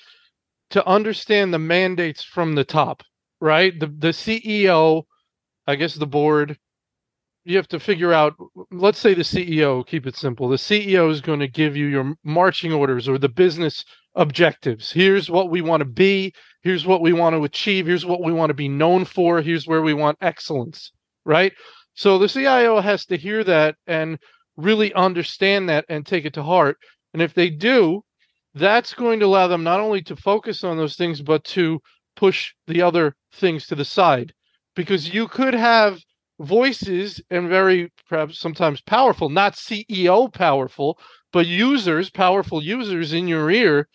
to 0.71 0.87
understand 0.87 1.53
the 1.53 1.59
mandates 1.59 2.23
from 2.23 2.55
the 2.55 2.65
top, 2.65 3.03
right? 3.41 3.79
The 3.79 3.87
the 3.87 4.09
CEO, 4.09 5.05
I 5.67 5.75
guess 5.75 5.95
the 5.97 6.07
board, 6.07 6.59
you 7.45 7.57
have 7.57 7.69
to 7.69 7.81
figure 7.81 8.13
out 8.13 8.35
let's 8.71 9.01
say 9.01 9.15
the 9.15 9.23
CEO, 9.23 9.85
keep 9.85 10.07
it 10.07 10.17
simple. 10.17 10.49
The 10.49 10.57
CEO 10.57 11.11
is 11.11 11.21
going 11.21 11.41
to 11.41 11.49
give 11.49 11.77
you 11.77 11.87
your 11.87 12.15
marching 12.23 12.73
orders 12.73 13.09
or 13.09 13.19
the 13.19 13.29
business 13.29 13.85
objectives. 14.15 14.93
Here's 14.93 15.31
what 15.31 15.51
we 15.51 15.63
want 15.63 15.81
to 15.81 15.87
be, 15.87 16.35
here's 16.63 16.87
what 16.87 17.01
we 17.01 17.13
want 17.13 17.35
to 17.35 17.45
achieve, 17.45 17.87
here's 17.87 18.07
what 18.07 18.23
we 18.23 18.33
want 18.33 18.51
to 18.51 18.55
be 18.55 18.69
known 18.69 19.05
for, 19.05 19.41
here's 19.41 19.67
where 19.67 19.83
we 19.83 19.95
want 19.95 20.19
excellence, 20.21 20.93
right? 21.25 21.53
So 21.95 22.19
the 22.19 22.29
CIO 22.29 22.81
has 22.81 23.05
to 23.07 23.17
hear 23.17 23.45
that 23.45 23.77
and 23.87 24.19
really 24.57 24.93
understand 24.95 25.69
that 25.69 25.85
and 25.89 26.07
take 26.07 26.25
it 26.25 26.35
to 26.35 26.43
heart. 26.43 26.77
And 27.13 27.23
if 27.23 27.35
they 27.35 27.51
do, 27.51 28.03
that's 28.55 28.95
going 28.95 29.21
to 29.21 29.27
allow 29.27 29.49
them 29.49 29.65
not 29.65 29.81
only 29.81 30.03
to 30.03 30.17
focus 30.17 30.65
on 30.65 30.77
those 30.77 30.97
things, 30.97 31.23
but 31.23 31.45
to 31.45 31.81
push 32.17 32.53
the 32.67 32.83
other 32.83 33.17
things 33.35 33.67
to 33.67 33.75
the 33.75 33.85
side. 33.85 34.33
Because 34.75 35.13
you 35.13 35.29
could 35.29 35.55
have 35.55 35.99
voices 36.41 37.21
and 37.31 37.49
very 37.49 37.93
perhaps 38.09 38.39
sometimes 38.39 38.81
powerful, 38.83 39.29
not 39.29 39.55
CEO 39.55 40.33
powerful, 40.33 40.99
but 41.33 41.47
users, 41.47 42.11
powerful 42.11 42.63
users 42.63 43.13
in 43.13 43.29
your 43.29 43.51
ear. 43.51 43.89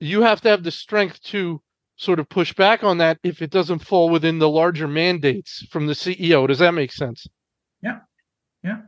You 0.00 0.22
have 0.22 0.40
to 0.42 0.48
have 0.48 0.62
the 0.62 0.70
strength 0.70 1.22
to 1.24 1.62
sort 1.96 2.18
of 2.18 2.28
push 2.30 2.54
back 2.54 2.82
on 2.82 2.96
that 2.98 3.18
if 3.22 3.42
it 3.42 3.50
doesn't 3.50 3.80
fall 3.80 4.08
within 4.08 4.38
the 4.38 4.48
larger 4.48 4.88
mandates 4.88 5.66
from 5.70 5.86
the 5.86 5.92
CEO. 5.92 6.48
Does 6.48 6.58
that 6.58 6.72
make 6.72 6.92
sense? 6.92 7.26
Yeah, 7.82 7.98
yeah, 8.64 8.78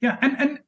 yeah. 0.00 0.18
And 0.20 0.36
and 0.40 0.58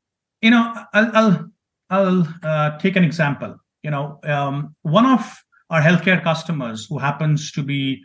you 0.41 0.51
know, 0.51 0.73
I'll 0.95 1.11
I'll, 1.15 1.51
I'll 1.91 2.29
uh, 2.45 2.79
take 2.79 2.95
an 2.95 3.03
example. 3.03 3.57
You 3.83 3.91
know, 3.91 4.21
um, 4.23 4.75
one 4.83 5.07
of 5.07 5.43
our 5.71 5.83
healthcare 5.83 6.23
customers 6.23 6.87
who 6.89 6.99
happens 6.99 7.51
to 7.53 7.63
be 7.65 8.05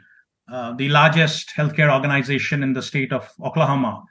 uh, 0.51 0.73
the 0.73 0.89
largest 0.89 1.51
healthcare 1.55 1.93
organization 1.93 2.63
in 2.63 2.73
the 2.73 2.81
state 2.81 3.13
of 3.13 3.29
Oklahoma, 3.43 4.03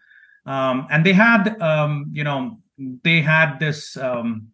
um, 0.47 0.87
and 0.91 1.05
they 1.05 1.13
had 1.13 1.61
um, 1.61 2.07
you 2.13 2.23
know 2.23 2.59
they 3.03 3.21
had 3.21 3.59
this 3.59 3.97
um, 3.97 4.49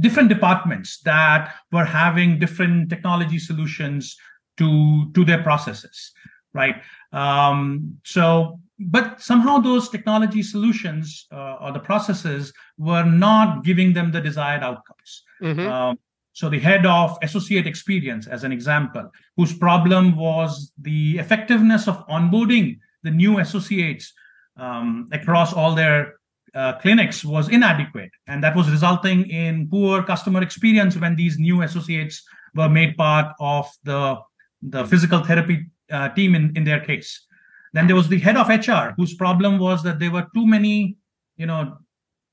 different 0.00 0.28
departments 0.28 1.00
that 1.00 1.54
were 1.70 1.84
having 1.84 2.38
different 2.38 2.90
technology 2.90 3.38
solutions 3.38 4.16
to 4.56 5.10
to 5.14 5.24
their 5.24 5.42
processes 5.42 6.12
right 6.52 6.76
Um, 7.12 7.98
so, 8.04 8.60
but 8.78 9.20
somehow 9.20 9.58
those 9.58 9.88
technology 9.88 10.42
solutions 10.42 11.26
uh, 11.30 11.56
or 11.60 11.72
the 11.72 11.78
processes 11.78 12.52
were 12.78 13.04
not 13.04 13.64
giving 13.64 13.92
them 13.92 14.10
the 14.10 14.20
desired 14.20 14.62
outcomes. 14.62 15.22
Mm-hmm. 15.42 15.68
Um, 15.68 15.98
so 16.32 16.48
the 16.48 16.58
head 16.58 16.86
of 16.86 17.18
associate 17.22 17.66
experience, 17.66 18.26
as 18.26 18.42
an 18.44 18.52
example, 18.52 19.10
whose 19.36 19.52
problem 19.52 20.16
was 20.16 20.72
the 20.80 21.18
effectiveness 21.18 21.86
of 21.86 22.06
onboarding 22.08 22.78
the 23.02 23.10
new 23.10 23.38
associates 23.38 24.12
um, 24.56 25.08
across 25.12 25.52
all 25.52 25.74
their 25.74 26.14
uh, 26.54 26.78
clinics 26.78 27.24
was 27.24 27.48
inadequate, 27.48 28.10
and 28.26 28.42
that 28.44 28.54
was 28.54 28.70
resulting 28.70 29.28
in 29.30 29.68
poor 29.68 30.02
customer 30.02 30.42
experience 30.42 30.96
when 30.96 31.16
these 31.16 31.38
new 31.38 31.62
associates 31.62 32.22
were 32.54 32.68
made 32.68 32.96
part 32.96 33.34
of 33.40 33.70
the 33.84 34.18
the 34.62 34.84
physical 34.86 35.24
therapy 35.24 35.66
uh, 35.90 36.08
team 36.10 36.34
in, 36.34 36.52
in 36.56 36.64
their 36.64 36.80
case. 36.80 37.26
Then 37.72 37.86
there 37.86 37.96
was 37.96 38.08
the 38.08 38.18
head 38.18 38.36
of 38.36 38.48
HR, 38.48 38.94
whose 38.96 39.14
problem 39.14 39.58
was 39.58 39.82
that 39.82 39.98
there 39.98 40.10
were 40.10 40.26
too 40.34 40.46
many, 40.46 40.96
you 41.36 41.46
know, 41.46 41.78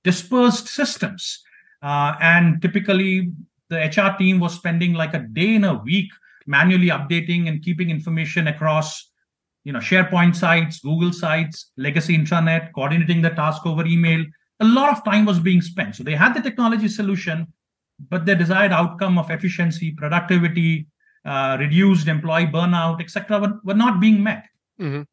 dispersed 0.04 0.68
systems, 0.68 1.42
uh, 1.82 2.14
and 2.22 2.62
typically 2.62 3.32
the 3.70 3.78
HR 3.78 4.18
team 4.18 4.40
was 4.40 4.54
spending 4.54 4.94
like 4.94 5.14
a 5.14 5.20
day 5.20 5.56
in 5.56 5.64
a 5.64 5.76
week 5.76 6.12
manually 6.46 6.88
updating 6.88 7.48
and 7.48 7.64
keeping 7.64 7.90
information 7.90 8.48
across 8.48 9.09
you 9.70 9.74
know 9.74 9.86
sharepoint 9.88 10.36
sites 10.36 10.80
google 10.80 11.14
sites 11.14 11.72
legacy 11.78 12.18
intranet 12.18 12.72
coordinating 12.74 13.22
the 13.22 13.30
task 13.30 13.68
over 13.68 13.86
email. 13.86 14.26
A 14.62 14.66
lot 14.66 14.90
of 14.92 15.06
time 15.06 15.26
was 15.26 15.40
being 15.40 15.62
spent. 15.62 15.96
So 15.96 16.04
they 16.04 16.16
had 16.16 16.34
the 16.34 16.42
technology 16.42 16.88
solution 16.88 17.54
but 18.10 18.26
the 18.26 18.36
desired 18.36 18.72
outcome 18.72 19.20
of 19.20 19.30
efficiency 19.30 19.92
productivity 19.92 20.88
uh, 21.24 21.58
reduced 21.60 22.08
employee 22.08 22.48
burnout 22.48 23.00
etc 23.00 23.40
were, 23.40 23.54
were 23.64 23.80
not 23.86 24.00
being 24.06 24.24
met. 24.24 24.46
Mm-hmm. 24.82 25.04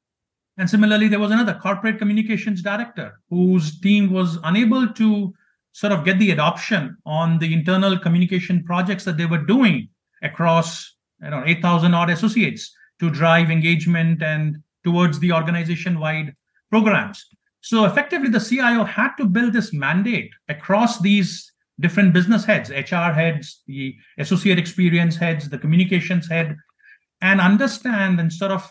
and 0.59 0.71
similarly 0.71 1.09
there 1.09 1.19
was 1.25 1.33
another 1.33 1.55
corporate 1.63 1.99
communications 1.99 2.63
director 2.63 3.09
whose 3.29 3.81
team 3.81 4.13
was 4.19 4.39
unable 4.45 4.89
to 5.01 5.35
sort 5.73 5.93
of 5.93 6.05
get 6.05 6.21
the 6.21 6.31
adoption 6.31 6.97
on 7.05 7.39
the 7.41 7.53
internal 7.53 7.99
communication 7.99 8.63
projects 8.71 9.05
that 9.07 9.17
they 9.19 9.27
were 9.27 9.45
doing 9.55 9.89
across 10.23 10.71
you 11.23 11.31
know 11.31 11.43
8000 11.45 11.95
odd 12.01 12.11
associates 12.17 12.76
to 13.01 13.11
drive 13.11 13.51
engagement 13.51 14.23
and 14.23 14.63
towards 14.85 15.19
the 15.19 15.33
organization 15.33 15.99
wide 15.99 16.35
programs. 16.71 17.25
So 17.61 17.85
effectively 17.85 18.29
the 18.29 18.41
cio 18.41 18.85
had 18.85 19.15
to 19.17 19.25
build 19.25 19.53
this 19.53 19.73
mandate 19.73 20.31
across 20.49 21.01
these 21.01 21.53
different 21.81 22.15
business 22.15 22.45
heads 22.45 22.71
hr 22.71 23.13
heads 23.13 23.63
the 23.67 23.95
associate 24.19 24.59
experience 24.59 25.17
heads 25.17 25.49
the 25.51 25.59
communications 25.59 26.27
head 26.27 26.57
and 27.21 27.39
understand 27.39 28.19
and 28.19 28.33
sort 28.33 28.51
of 28.51 28.71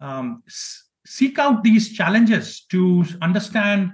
um, 0.00 0.42
seek 1.06 1.38
out 1.38 1.64
these 1.64 1.92
challenges 1.92 2.60
to 2.70 3.04
understand 3.22 3.92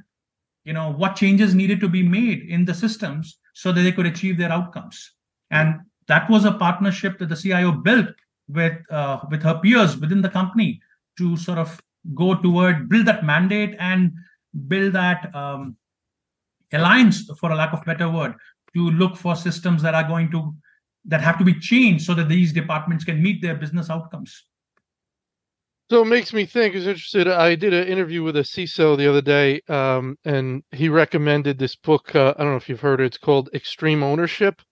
you 0.64 0.72
know 0.72 0.92
what 0.92 1.16
changes 1.16 1.54
needed 1.54 1.80
to 1.80 1.88
be 1.88 2.02
made 2.02 2.42
in 2.48 2.64
the 2.64 2.74
systems 2.74 3.38
so 3.54 3.72
that 3.72 3.82
they 3.82 3.92
could 3.92 4.06
achieve 4.06 4.38
their 4.38 4.52
outcomes. 4.52 5.12
And 5.50 5.80
that 6.08 6.28
was 6.30 6.44
a 6.44 6.52
partnership 6.52 7.18
that 7.18 7.28
the 7.28 7.36
cio 7.36 7.72
built 7.72 8.14
with 8.48 8.72
uh, 8.90 9.20
with 9.30 9.42
her 9.42 9.58
peers 9.62 9.96
within 9.96 10.22
the 10.22 10.28
company 10.28 10.80
to 11.18 11.36
sort 11.36 11.58
of 11.58 11.80
go 12.14 12.34
toward 12.34 12.88
build 12.88 13.06
that 13.06 13.24
mandate 13.24 13.76
and 13.78 14.12
build 14.68 14.92
that 14.92 15.34
um, 15.34 15.76
alliance 16.72 17.30
for 17.38 17.50
a 17.50 17.54
lack 17.54 17.72
of 17.72 17.84
better 17.84 18.08
word 18.08 18.34
to 18.74 18.90
look 18.90 19.16
for 19.16 19.36
systems 19.36 19.82
that 19.82 19.94
are 19.94 20.08
going 20.08 20.30
to 20.30 20.54
that 21.04 21.20
have 21.20 21.38
to 21.38 21.44
be 21.44 21.58
changed 21.58 22.04
so 22.04 22.14
that 22.14 22.28
these 22.28 22.52
departments 22.52 23.04
can 23.04 23.22
meet 23.22 23.42
their 23.42 23.54
business 23.54 23.90
outcomes 23.90 24.44
so 25.92 26.00
it 26.00 26.06
makes 26.06 26.32
me 26.32 26.46
think. 26.46 26.74
Is 26.74 26.86
interested. 26.86 27.28
I 27.28 27.54
did 27.54 27.74
an 27.74 27.86
interview 27.86 28.22
with 28.22 28.36
a 28.36 28.40
CISO 28.40 28.96
the 28.96 29.06
other 29.06 29.20
day, 29.20 29.60
um, 29.68 30.16
and 30.24 30.62
he 30.70 30.88
recommended 30.88 31.58
this 31.58 31.76
book. 31.76 32.16
Uh, 32.16 32.32
I 32.34 32.42
don't 32.42 32.52
know 32.52 32.56
if 32.56 32.70
you've 32.70 32.80
heard 32.80 33.02
it. 33.02 33.04
It's 33.04 33.18
called 33.18 33.50
Extreme 33.52 34.02
Ownership. 34.02 34.62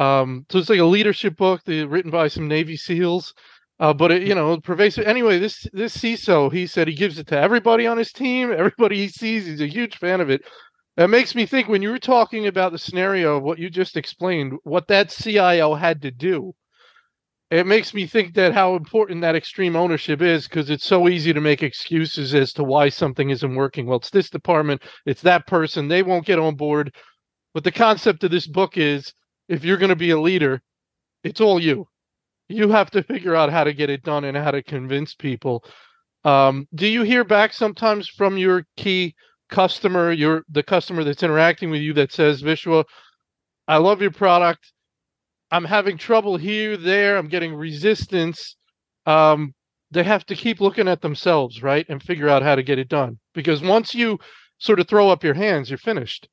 Um, 0.00 0.46
so 0.50 0.58
it's 0.58 0.70
like 0.70 0.80
a 0.80 0.84
leadership 0.84 1.36
book 1.36 1.62
the, 1.64 1.84
written 1.84 2.10
by 2.10 2.28
some 2.28 2.48
Navy 2.48 2.76
SEALs. 2.76 3.34
Uh, 3.78 3.94
but 3.94 4.10
it, 4.10 4.22
you 4.22 4.34
know, 4.34 4.60
pervasive. 4.60 5.06
Anyway, 5.06 5.38
this 5.38 5.66
this 5.72 5.96
CISO, 5.96 6.52
he 6.52 6.66
said 6.66 6.86
he 6.86 6.94
gives 6.94 7.18
it 7.18 7.26
to 7.28 7.38
everybody 7.38 7.86
on 7.86 7.96
his 7.96 8.12
team. 8.12 8.52
Everybody 8.56 8.96
he 8.96 9.08
sees, 9.08 9.46
he's 9.46 9.62
a 9.62 9.66
huge 9.66 9.96
fan 9.96 10.20
of 10.20 10.28
it. 10.28 10.42
That 10.96 11.08
makes 11.08 11.34
me 11.34 11.46
think 11.46 11.68
when 11.68 11.80
you 11.80 11.90
were 11.90 11.98
talking 11.98 12.46
about 12.46 12.72
the 12.72 12.78
scenario 12.78 13.38
of 13.38 13.42
what 13.42 13.58
you 13.58 13.70
just 13.70 13.96
explained, 13.96 14.54
what 14.64 14.88
that 14.88 15.08
CIO 15.08 15.74
had 15.74 16.02
to 16.02 16.10
do 16.10 16.54
it 17.50 17.66
makes 17.66 17.92
me 17.92 18.06
think 18.06 18.34
that 18.34 18.54
how 18.54 18.76
important 18.76 19.20
that 19.22 19.34
extreme 19.34 19.74
ownership 19.74 20.22
is 20.22 20.46
because 20.46 20.70
it's 20.70 20.86
so 20.86 21.08
easy 21.08 21.32
to 21.32 21.40
make 21.40 21.62
excuses 21.62 22.32
as 22.32 22.52
to 22.52 22.62
why 22.62 22.88
something 22.88 23.30
isn't 23.30 23.54
working. 23.56 23.86
Well, 23.86 23.98
it's 23.98 24.10
this 24.10 24.30
department, 24.30 24.82
it's 25.04 25.22
that 25.22 25.48
person, 25.48 25.88
they 25.88 26.04
won't 26.04 26.26
get 26.26 26.38
on 26.38 26.54
board. 26.54 26.94
But 27.52 27.64
the 27.64 27.72
concept 27.72 28.22
of 28.22 28.30
this 28.30 28.46
book 28.46 28.76
is 28.76 29.12
if 29.50 29.64
you're 29.64 29.76
going 29.76 29.90
to 29.90 29.96
be 29.96 30.10
a 30.10 30.20
leader, 30.20 30.62
it's 31.24 31.40
all 31.40 31.60
you. 31.60 31.86
You 32.48 32.70
have 32.70 32.90
to 32.92 33.02
figure 33.02 33.36
out 33.36 33.50
how 33.50 33.64
to 33.64 33.72
get 33.72 33.90
it 33.90 34.02
done 34.02 34.24
and 34.24 34.36
how 34.36 34.50
to 34.50 34.62
convince 34.62 35.14
people. 35.14 35.64
Um, 36.24 36.66
do 36.74 36.86
you 36.86 37.02
hear 37.02 37.24
back 37.24 37.52
sometimes 37.52 38.08
from 38.08 38.38
your 38.38 38.64
key 38.76 39.14
customer, 39.48 40.12
your 40.12 40.44
the 40.48 40.62
customer 40.62 41.04
that's 41.04 41.22
interacting 41.22 41.70
with 41.70 41.80
you 41.80 41.92
that 41.94 42.12
says, 42.12 42.42
Vishwa, 42.42 42.84
I 43.68 43.76
love 43.76 44.00
your 44.00 44.10
product 44.10 44.72
I'm 45.50 45.64
having 45.64 45.98
trouble 45.98 46.36
here, 46.36 46.76
there. 46.76 47.16
I'm 47.16 47.28
getting 47.28 47.54
resistance. 47.54 48.56
Um, 49.06 49.54
they 49.90 50.04
have 50.04 50.24
to 50.26 50.36
keep 50.36 50.60
looking 50.60 50.86
at 50.86 51.00
themselves, 51.00 51.62
right, 51.62 51.84
and 51.88 52.02
figure 52.02 52.28
out 52.28 52.42
how 52.42 52.54
to 52.54 52.62
get 52.62 52.78
it 52.78 52.88
done. 52.88 53.18
Because 53.34 53.60
once 53.60 53.94
you 53.94 54.18
sort 54.58 54.78
of 54.78 54.88
throw 54.88 55.08
up 55.08 55.24
your 55.24 55.34
hands, 55.34 55.68
you're 55.68 55.78
finished. 55.78 56.28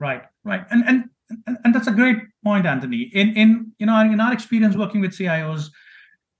Right, 0.00 0.22
right, 0.44 0.64
and 0.70 0.82
and 0.86 1.04
and, 1.46 1.58
and 1.64 1.74
that's 1.74 1.86
a 1.86 1.92
great 1.92 2.18
point, 2.44 2.66
Anthony. 2.66 3.10
In 3.12 3.34
in 3.36 3.72
you 3.78 3.86
know 3.86 3.98
in 4.00 4.20
our 4.20 4.32
experience 4.32 4.76
working 4.76 5.00
with 5.00 5.12
CIOs, 5.12 5.70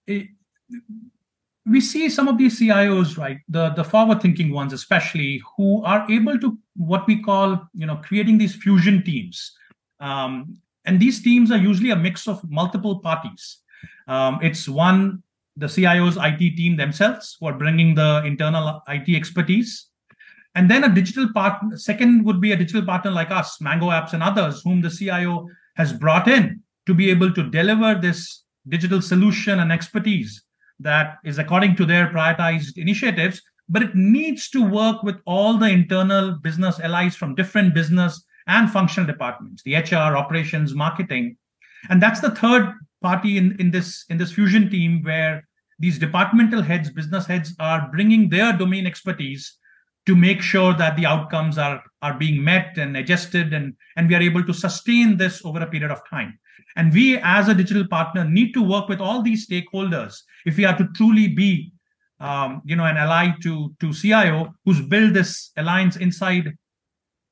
it, 0.06 0.28
we 1.66 1.80
see 1.80 2.08
some 2.08 2.28
of 2.28 2.38
these 2.38 2.58
CIOs, 2.58 3.16
right, 3.16 3.38
the 3.48 3.70
the 3.70 3.84
forward 3.84 4.20
thinking 4.20 4.52
ones, 4.52 4.72
especially, 4.72 5.42
who 5.56 5.82
are 5.84 6.10
able 6.10 6.38
to 6.38 6.58
what 6.76 7.06
we 7.06 7.22
call 7.22 7.60
you 7.74 7.86
know 7.86 7.96
creating 7.96 8.38
these 8.38 8.54
fusion 8.54 9.02
teams. 9.04 9.52
Um, 10.00 10.58
and 10.86 10.98
these 10.98 11.22
teams 11.22 11.50
are 11.50 11.58
usually 11.58 11.90
a 11.90 11.96
mix 11.96 12.26
of 12.26 12.42
multiple 12.50 13.00
parties. 13.00 13.58
Um, 14.08 14.38
it's 14.42 14.68
one, 14.68 15.22
the 15.56 15.66
CIO's 15.66 16.16
IT 16.16 16.56
team 16.56 16.76
themselves 16.76 17.36
who 17.38 17.46
are 17.46 17.52
bringing 17.52 17.94
the 17.94 18.22
internal 18.24 18.82
IT 18.88 19.14
expertise. 19.14 19.89
And 20.54 20.70
then 20.70 20.84
a 20.84 20.94
digital 20.94 21.32
partner, 21.32 21.76
second 21.76 22.24
would 22.24 22.40
be 22.40 22.52
a 22.52 22.56
digital 22.56 22.84
partner 22.84 23.10
like 23.10 23.30
us, 23.30 23.60
Mango 23.60 23.86
Apps 23.86 24.12
and 24.12 24.22
others, 24.22 24.62
whom 24.64 24.80
the 24.80 24.90
CIO 24.90 25.46
has 25.76 25.92
brought 25.92 26.26
in 26.26 26.62
to 26.86 26.94
be 26.94 27.10
able 27.10 27.32
to 27.32 27.48
deliver 27.48 27.94
this 27.94 28.44
digital 28.68 29.00
solution 29.00 29.60
and 29.60 29.72
expertise 29.72 30.42
that 30.80 31.18
is 31.24 31.38
according 31.38 31.76
to 31.76 31.86
their 31.86 32.08
prioritized 32.08 32.76
initiatives, 32.76 33.40
but 33.68 33.82
it 33.82 33.94
needs 33.94 34.50
to 34.50 34.62
work 34.62 35.02
with 35.02 35.16
all 35.26 35.56
the 35.56 35.68
internal 35.68 36.32
business 36.32 36.80
allies 36.80 37.14
from 37.14 37.34
different 37.34 37.74
business 37.74 38.24
and 38.46 38.70
functional 38.70 39.06
departments, 39.06 39.62
the 39.62 39.76
HR, 39.76 40.16
operations, 40.16 40.74
marketing. 40.74 41.36
And 41.88 42.02
that's 42.02 42.20
the 42.20 42.34
third 42.34 42.74
party 43.02 43.38
in, 43.38 43.56
in 43.60 43.70
this 43.70 44.04
in 44.10 44.18
this 44.18 44.32
fusion 44.32 44.68
team 44.68 45.02
where 45.02 45.46
these 45.78 45.98
departmental 45.98 46.62
heads, 46.62 46.90
business 46.90 47.26
heads 47.26 47.54
are 47.58 47.88
bringing 47.92 48.28
their 48.28 48.52
domain 48.52 48.86
expertise 48.86 49.56
to 50.06 50.16
make 50.16 50.40
sure 50.40 50.74
that 50.74 50.96
the 50.96 51.06
outcomes 51.06 51.58
are 51.58 51.82
are 52.02 52.14
being 52.14 52.42
met 52.42 52.78
and 52.78 52.96
adjusted 52.96 53.52
and 53.52 53.74
and 53.96 54.08
we 54.08 54.14
are 54.14 54.22
able 54.22 54.44
to 54.44 54.54
sustain 54.54 55.16
this 55.16 55.44
over 55.44 55.60
a 55.60 55.66
period 55.66 55.90
of 55.90 56.00
time 56.08 56.38
and 56.76 56.92
we 56.92 57.18
as 57.18 57.48
a 57.48 57.54
digital 57.54 57.86
partner 57.86 58.24
need 58.24 58.52
to 58.52 58.62
work 58.62 58.88
with 58.88 59.00
all 59.00 59.22
these 59.22 59.46
stakeholders 59.46 60.22
if 60.46 60.56
we 60.56 60.64
are 60.64 60.76
to 60.76 60.88
truly 60.94 61.28
be 61.28 61.72
um, 62.20 62.62
you 62.64 62.76
know 62.76 62.84
an 62.84 62.96
ally 62.96 63.28
to 63.42 63.74
to 63.80 63.92
cio 63.92 64.54
who's 64.64 64.80
built 64.80 65.12
this 65.12 65.52
alliance 65.56 65.96
inside 65.96 66.52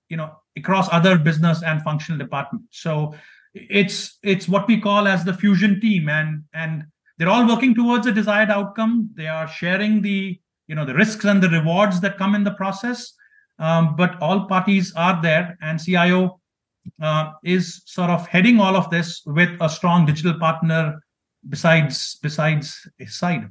you 0.09 0.17
know 0.17 0.31
across 0.59 0.89
other 0.93 1.19
business 1.19 1.63
and 1.63 1.83
functional 1.83 2.19
departments. 2.19 2.81
So 2.83 3.15
it's 3.55 4.19
it's 4.23 4.49
what 4.49 4.69
we 4.69 4.81
call 4.81 5.09
as 5.09 5.25
the 5.25 5.35
fusion 5.35 5.81
team, 5.81 6.09
and 6.09 6.45
and 6.53 6.85
they're 7.17 7.29
all 7.29 7.49
working 7.49 7.75
towards 7.75 8.07
a 8.07 8.13
desired 8.13 8.51
outcome. 8.51 9.11
They 9.15 9.27
are 9.27 9.49
sharing 9.49 10.03
the 10.03 10.39
you 10.69 10.75
know 10.75 10.85
the 10.85 10.95
risks 10.95 11.25
and 11.25 11.43
the 11.43 11.49
rewards 11.49 12.01
that 12.01 12.19
come 12.19 12.35
in 12.35 12.45
the 12.45 12.53
process. 12.53 13.13
Um, 13.59 13.97
but 13.97 14.21
all 14.23 14.47
parties 14.47 14.93
are 14.95 15.21
there, 15.21 15.59
and 15.61 15.83
CIO 15.83 16.41
uh, 17.03 17.33
is 17.43 17.83
sort 17.87 18.11
of 18.11 18.27
heading 18.29 18.61
all 18.61 18.77
of 18.77 18.89
this 18.91 19.23
with 19.27 19.51
a 19.61 19.69
strong 19.69 20.07
digital 20.07 20.39
partner 20.39 21.01
besides 21.49 22.19
besides 22.23 22.89
his 22.99 23.19
side. 23.19 23.49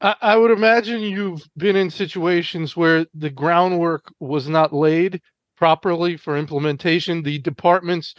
I 0.00 0.36
would 0.36 0.50
imagine 0.50 1.00
you've 1.00 1.48
been 1.56 1.74
in 1.74 1.88
situations 1.88 2.76
where 2.76 3.06
the 3.14 3.30
groundwork 3.30 4.12
was 4.20 4.46
not 4.46 4.74
laid 4.74 5.22
properly 5.56 6.18
for 6.18 6.36
implementation. 6.36 7.22
The 7.22 7.38
departments, 7.38 8.14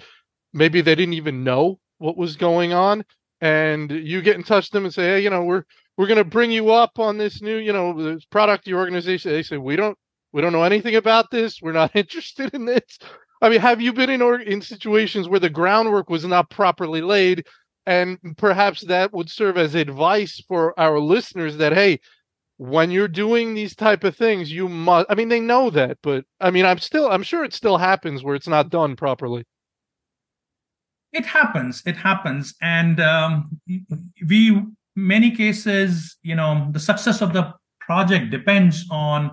maybe 0.54 0.82
they 0.82 0.96
didn't 0.96 1.14
even 1.14 1.44
know 1.44 1.80
what 2.00 2.18
was 2.18 2.36
going 2.36 2.74
on. 2.74 3.06
And 3.42 3.92
you 3.92 4.24
get 4.24 4.38
in 4.38 4.44
touch 4.44 4.66
with 4.66 4.72
them 4.72 4.86
and 4.86 4.94
say, 4.94 5.04
hey, 5.04 5.20
you 5.20 5.30
know, 5.30 5.44
we're 5.44 5.66
we're 5.98 6.08
going 6.08 6.18
to 6.18 6.24
bring 6.24 6.52
you 6.52 6.72
up 6.72 7.00
on 7.00 7.18
this 7.18 7.42
new, 7.42 7.58
you 7.58 7.74
know, 7.74 8.18
product 8.30 8.68
your 8.68 8.80
organization. 8.80 9.32
They 9.32 9.44
say 9.44 9.58
we 9.58 9.76
don't 9.76 9.98
we 10.32 10.42
don't 10.42 10.54
know 10.54 10.64
anything 10.64 10.96
about 10.96 11.32
this. 11.32 11.62
We're 11.62 11.72
not 11.72 11.92
interested 11.96 12.54
in 12.54 12.66
this. 12.66 13.00
I 13.42 13.50
mean, 13.50 13.60
have 13.60 13.82
you 13.82 13.94
been 13.94 14.10
in 14.10 14.22
or, 14.22 14.40
in 14.40 14.62
situations 14.62 15.28
where 15.28 15.40
the 15.40 15.50
groundwork 15.50 16.10
was 16.10 16.26
not 16.26 16.50
properly 16.50 17.02
laid, 17.02 17.46
and 17.86 18.18
perhaps 18.38 18.82
that 18.82 19.14
would 19.14 19.30
serve 19.30 19.58
as 19.58 19.76
advice 19.76 20.42
for 20.48 20.80
our 20.80 21.00
listeners 21.00 21.58
that 21.58 21.74
hey, 21.74 22.00
when 22.58 22.90
you're 22.90 23.08
doing 23.08 23.54
these 23.54 23.76
type 23.76 24.04
of 24.04 24.16
things, 24.16 24.52
you 24.52 24.68
must. 24.68 25.08
I 25.10 25.16
mean, 25.16 25.30
they 25.30 25.40
know 25.40 25.70
that, 25.72 25.98
but 26.04 26.26
I 26.40 26.52
mean, 26.52 26.66
I'm 26.66 26.80
still 26.80 27.10
I'm 27.10 27.24
sure 27.24 27.44
it 27.44 27.54
still 27.54 27.78
happens 27.78 28.24
where 28.24 28.36
it's 28.36 28.48
not 28.48 28.70
done 28.70 28.96
properly. 28.96 29.46
It 31.14 31.26
happens. 31.26 31.82
It 31.86 31.96
happens, 31.96 32.54
and 32.62 33.00
um, 33.00 33.60
we 34.28 34.62
many 34.98 35.32
cases, 35.32 36.18
you 36.24 36.36
know, 36.36 36.68
the 36.72 36.80
success 36.80 37.22
of 37.22 37.32
the 37.32 37.54
project 37.80 38.32
depends 38.32 38.86
on 38.92 39.32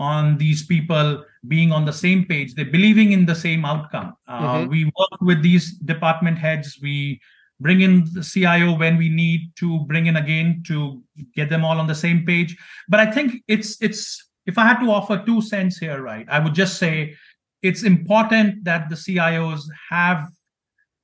on 0.00 0.36
these 0.38 0.66
people 0.66 1.24
being 1.46 1.70
on 1.70 1.84
the 1.84 1.92
same 1.92 2.24
page. 2.24 2.54
They're 2.54 2.64
believing 2.64 3.12
in 3.12 3.26
the 3.26 3.34
same 3.34 3.64
outcome. 3.64 4.14
Uh, 4.26 4.40
mm-hmm. 4.40 4.70
we 4.70 4.84
work 4.86 5.20
with 5.20 5.42
these 5.42 5.74
department 5.74 6.38
heads. 6.38 6.78
We 6.82 7.20
bring 7.60 7.82
in 7.82 8.08
the 8.12 8.24
cio 8.24 8.76
when 8.76 8.96
we 8.96 9.08
need 9.08 9.52
to 9.56 9.80
bring 9.80 10.06
in 10.06 10.16
again 10.16 10.62
to 10.66 11.02
get 11.34 11.48
them 11.48 11.64
all 11.64 11.78
on 11.78 11.86
the 11.86 11.94
same 11.94 12.26
page. 12.26 12.56
But 12.88 13.00
i 13.00 13.06
think 13.10 13.42
it's 13.46 13.80
it's 13.80 14.30
if 14.46 14.58
i 14.58 14.66
had 14.66 14.80
to 14.80 14.90
offer 14.90 15.22
two 15.24 15.40
cents 15.40 15.78
here 15.78 16.02
right 16.02 16.26
i 16.28 16.40
would 16.40 16.54
just 16.54 16.78
say 16.78 17.14
it's 17.62 17.84
important 17.84 18.64
that 18.64 18.88
the 18.88 18.96
cios 18.96 19.62
have 19.88 20.28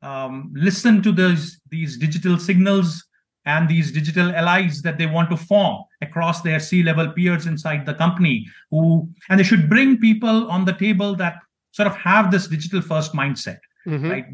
um, 0.03 0.53
listened 0.55 1.05
to 1.05 1.13
those 1.13 1.61
these 1.71 1.97
digital 1.97 2.39
signals 2.39 3.05
and 3.49 3.69
these 3.69 3.91
digital 3.91 4.29
allies 4.41 4.83
that 4.83 4.99
they 4.99 5.07
want 5.07 5.31
to 5.31 5.37
form 5.37 5.77
across 6.03 6.43
their 6.43 6.61
C-level 6.61 7.13
peers 7.17 7.47
inside 7.47 7.87
the 7.87 7.95
company 7.95 8.47
who 8.71 9.09
and 9.29 9.41
they 9.41 9.49
should 9.51 9.69
bring 9.69 9.99
people 9.99 10.51
on 10.51 10.65
the 10.65 10.77
table 10.85 11.17
that 11.17 11.37
sort 11.73 11.89
of 11.89 11.97
have 11.97 12.31
this 12.31 12.47
digital 12.47 12.83
first 12.83 13.13
mindset 13.13 13.59
mm-hmm. 13.87 14.11
right? 14.11 14.27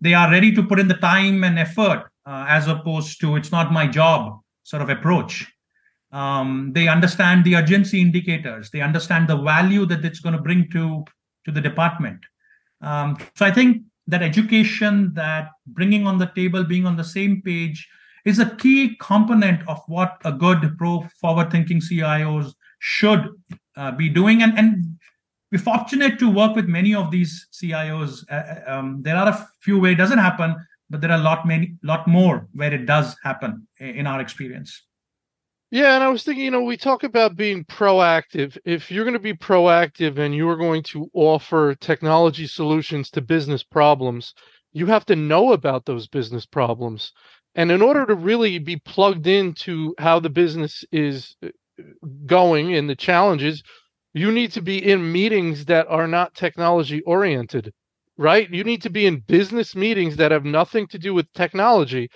They 0.00 0.14
are 0.14 0.30
ready 0.30 0.52
to 0.54 0.62
put 0.62 0.78
in 0.78 0.88
the 0.88 0.94
time 0.94 1.44
and 1.44 1.58
effort 1.58 2.10
uh, 2.26 2.46
as 2.48 2.68
opposed 2.68 3.20
to 3.20 3.36
it's 3.36 3.52
not 3.52 3.72
my 3.72 3.86
job 3.86 4.40
sort 4.62 4.82
of 4.82 4.90
approach. 4.90 5.46
Um, 6.12 6.72
they 6.72 6.88
understand 6.88 7.44
the 7.44 7.56
urgency 7.56 8.00
indicators. 8.00 8.70
They 8.70 8.80
understand 8.80 9.28
the 9.28 9.36
value 9.36 9.86
that 9.86 10.04
it's 10.04 10.20
going 10.20 10.36
to 10.36 10.42
bring 10.42 10.70
to 10.70 11.04
to 11.44 11.52
the 11.52 11.60
department. 11.60 12.20
Um, 12.80 13.16
so 13.34 13.46
i 13.46 13.50
think 13.50 13.82
that 14.06 14.22
education 14.22 15.12
that 15.14 15.50
bringing 15.66 16.06
on 16.06 16.18
the 16.18 16.26
table 16.26 16.62
being 16.62 16.86
on 16.86 16.96
the 16.96 17.04
same 17.04 17.42
page 17.42 17.88
is 18.26 18.40
a 18.40 18.50
key 18.56 18.96
component 19.00 19.66
of 19.68 19.80
what 19.86 20.20
a 20.24 20.32
good 20.32 20.76
pro 20.76 21.00
forward 21.20 21.50
thinking 21.50 21.80
CIOs 21.80 22.52
should 22.80 23.30
uh, 23.76 23.92
be 23.92 24.08
doing. 24.10 24.42
And, 24.42 24.58
and 24.58 24.98
we're 25.52 25.58
fortunate 25.58 26.18
to 26.18 26.28
work 26.28 26.56
with 26.56 26.66
many 26.66 26.94
of 26.94 27.10
these 27.10 27.46
CIOs. 27.52 28.24
Uh, 28.30 28.34
uh, 28.34 28.62
um, 28.66 29.00
there 29.02 29.16
are 29.16 29.28
a 29.28 29.48
few 29.62 29.78
where 29.78 29.92
it 29.92 29.96
doesn't 29.96 30.18
happen, 30.18 30.56
but 30.90 31.00
there 31.00 31.12
are 31.12 31.20
a 31.20 31.22
lot 31.22 31.46
many 31.46 31.76
lot 31.82 32.06
more 32.08 32.48
where 32.52 32.74
it 32.74 32.84
does 32.84 33.16
happen 33.22 33.66
in 33.78 34.06
our 34.06 34.20
experience. 34.20 34.82
Yeah, 35.70 35.94
and 35.94 36.04
I 36.04 36.08
was 36.08 36.22
thinking, 36.22 36.44
you 36.44 36.50
know, 36.50 36.62
we 36.62 36.76
talk 36.76 37.02
about 37.02 37.36
being 37.36 37.64
proactive. 37.64 38.56
If 38.64 38.90
you're 38.90 39.04
going 39.04 39.14
to 39.14 39.20
be 39.20 39.34
proactive 39.34 40.18
and 40.18 40.34
you 40.34 40.48
are 40.48 40.56
going 40.56 40.82
to 40.84 41.10
offer 41.12 41.74
technology 41.74 42.46
solutions 42.46 43.10
to 43.10 43.20
business 43.20 43.64
problems, 43.64 44.32
you 44.72 44.86
have 44.86 45.06
to 45.06 45.16
know 45.16 45.52
about 45.52 45.86
those 45.86 46.06
business 46.06 46.44
problems. 46.44 47.12
And 47.56 47.72
in 47.72 47.82
order 47.82 48.06
to 48.06 48.14
really 48.14 48.58
be 48.58 48.76
plugged 48.76 49.26
into 49.26 49.94
how 49.98 50.20
the 50.20 50.30
business 50.30 50.84
is 50.92 51.36
uh, 51.42 51.48
going 52.26 52.74
and 52.74 52.88
the 52.88 52.94
challenges, 52.94 53.62
you 54.14 54.30
need 54.30 54.52
to 54.52 54.62
be 54.62 54.78
in 54.78 55.10
meetings 55.10 55.64
that 55.64 55.86
are 55.88 56.06
not 56.06 56.34
technology 56.34 57.00
oriented, 57.02 57.72
right? 58.18 58.48
You 58.50 58.62
need 58.62 58.82
to 58.82 58.90
be 58.90 59.06
in 59.06 59.20
business 59.20 59.74
meetings 59.74 60.16
that 60.16 60.32
have 60.32 60.44
nothing 60.44 60.86
to 60.88 60.98
do 60.98 61.14
with 61.14 61.32
technology. 61.32 62.08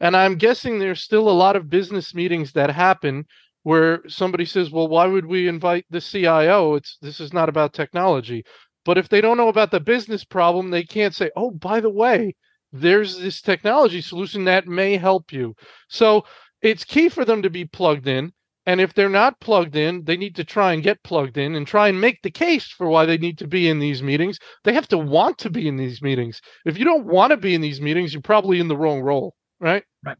And 0.00 0.16
I'm 0.16 0.36
guessing 0.36 0.78
there's 0.78 1.02
still 1.02 1.28
a 1.28 1.40
lot 1.44 1.56
of 1.56 1.70
business 1.70 2.14
meetings 2.14 2.52
that 2.52 2.70
happen 2.70 3.26
where 3.64 4.02
somebody 4.08 4.46
says, 4.46 4.70
"Well, 4.70 4.88
why 4.88 5.06
would 5.06 5.26
we 5.26 5.48
invite 5.48 5.84
the 5.90 6.00
CIO? 6.00 6.74
It's 6.74 6.98
this 7.02 7.20
is 7.20 7.32
not 7.34 7.48
about 7.50 7.74
technology." 7.74 8.44
But 8.84 8.98
if 8.98 9.08
they 9.08 9.20
don't 9.20 9.36
know 9.38 9.48
about 9.48 9.70
the 9.72 9.80
business 9.80 10.24
problem, 10.24 10.70
they 10.70 10.84
can't 10.84 11.14
say, 11.14 11.30
"Oh, 11.36 11.50
by 11.50 11.80
the 11.80 11.90
way, 11.90 12.34
there's 12.80 13.18
this 13.18 13.40
technology 13.40 14.00
solution 14.00 14.44
that 14.44 14.66
may 14.66 14.96
help 14.96 15.32
you. 15.32 15.54
So 15.88 16.24
it's 16.62 16.84
key 16.84 17.08
for 17.08 17.24
them 17.24 17.42
to 17.42 17.50
be 17.50 17.64
plugged 17.64 18.06
in. 18.06 18.32
And 18.68 18.80
if 18.80 18.94
they're 18.94 19.08
not 19.08 19.38
plugged 19.40 19.76
in, 19.76 20.02
they 20.04 20.16
need 20.16 20.34
to 20.36 20.44
try 20.44 20.72
and 20.72 20.82
get 20.82 21.04
plugged 21.04 21.38
in 21.38 21.54
and 21.54 21.66
try 21.66 21.86
and 21.86 22.00
make 22.00 22.22
the 22.22 22.32
case 22.32 22.66
for 22.66 22.88
why 22.88 23.06
they 23.06 23.16
need 23.16 23.38
to 23.38 23.46
be 23.46 23.68
in 23.68 23.78
these 23.78 24.02
meetings. 24.02 24.40
They 24.64 24.72
have 24.74 24.88
to 24.88 24.98
want 24.98 25.38
to 25.38 25.50
be 25.50 25.68
in 25.68 25.76
these 25.76 26.02
meetings. 26.02 26.40
If 26.64 26.76
you 26.76 26.84
don't 26.84 27.06
want 27.06 27.30
to 27.30 27.36
be 27.36 27.54
in 27.54 27.60
these 27.60 27.80
meetings, 27.80 28.12
you're 28.12 28.22
probably 28.22 28.58
in 28.58 28.66
the 28.66 28.76
wrong 28.76 29.02
role, 29.02 29.36
right? 29.60 29.84
Right. 30.04 30.16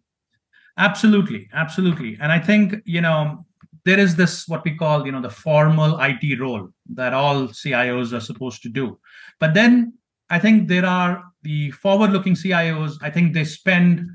Absolutely. 0.79 1.49
Absolutely. 1.53 2.17
And 2.21 2.31
I 2.31 2.39
think, 2.39 2.77
you 2.85 3.01
know, 3.01 3.45
there 3.85 3.99
is 3.99 4.15
this 4.15 4.47
what 4.47 4.65
we 4.65 4.77
call, 4.77 5.07
you 5.07 5.13
know, 5.13 5.23
the 5.23 5.31
formal 5.31 5.99
IT 6.01 6.39
role 6.39 6.69
that 6.95 7.15
all 7.15 7.49
CIOs 7.49 8.13
are 8.13 8.21
supposed 8.21 8.63
to 8.63 8.69
do. 8.69 8.99
But 9.41 9.55
then 9.55 9.95
I 10.29 10.39
think 10.39 10.69
there 10.69 10.85
are 10.85 11.23
the 11.43 11.71
forward 11.71 12.11
looking 12.11 12.35
CIOs, 12.35 12.97
I 13.01 13.11
think 13.11 13.33
they 13.33 13.45
spend, 13.45 14.09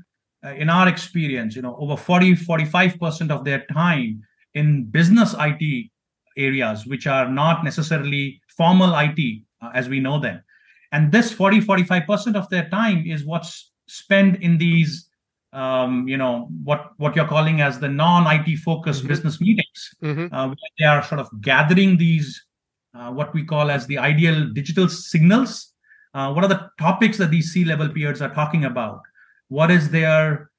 uh, 0.44 0.50
in 0.54 0.68
our 0.68 0.88
experience, 0.88 1.56
you 1.56 1.62
know, 1.62 1.76
over 1.78 1.96
40, 1.96 2.34
45% 2.34 3.30
of 3.30 3.44
their 3.44 3.64
time 3.72 4.22
in 4.54 4.84
business 4.84 5.34
IT 5.38 5.90
areas, 6.36 6.86
which 6.86 7.06
are 7.06 7.28
not 7.28 7.64
necessarily 7.64 8.40
formal 8.48 8.94
IT 8.98 9.42
uh, 9.62 9.70
as 9.74 9.88
we 9.88 10.00
know 10.00 10.20
them. 10.20 10.42
And 10.92 11.10
this 11.10 11.32
40, 11.32 11.60
45% 11.60 12.36
of 12.36 12.48
their 12.50 12.68
time 12.68 13.04
is 13.06 13.24
what's 13.24 13.72
spent 13.88 14.42
in 14.42 14.58
these, 14.58 15.08
um, 15.54 16.06
you 16.06 16.18
know, 16.18 16.48
what, 16.64 16.90
what 16.98 17.16
you're 17.16 17.26
calling 17.26 17.62
as 17.62 17.78
the 17.80 17.88
non 17.88 18.26
IT 18.26 18.58
focused 18.58 19.00
mm-hmm. 19.00 19.08
business 19.08 19.40
meetings. 19.40 19.94
Mm-hmm. 20.02 20.34
Uh, 20.34 20.54
they 20.78 20.84
are 20.84 21.02
sort 21.02 21.20
of 21.20 21.30
gathering 21.40 21.96
these, 21.96 22.44
uh, 22.94 23.10
what 23.10 23.32
we 23.32 23.42
call 23.42 23.70
as 23.70 23.86
the 23.86 23.96
ideal 23.96 24.50
digital 24.52 24.86
signals 24.86 25.71
uh, 26.14 26.32
what 26.32 26.44
are 26.44 26.48
the 26.48 26.68
topics 26.78 27.18
that 27.18 27.30
these 27.30 27.52
C-level 27.52 27.88
peers 27.88 28.20
are 28.20 28.32
talking 28.34 28.64
about? 28.64 29.00
What 29.48 29.70
is 29.70 29.90
their 29.90 30.50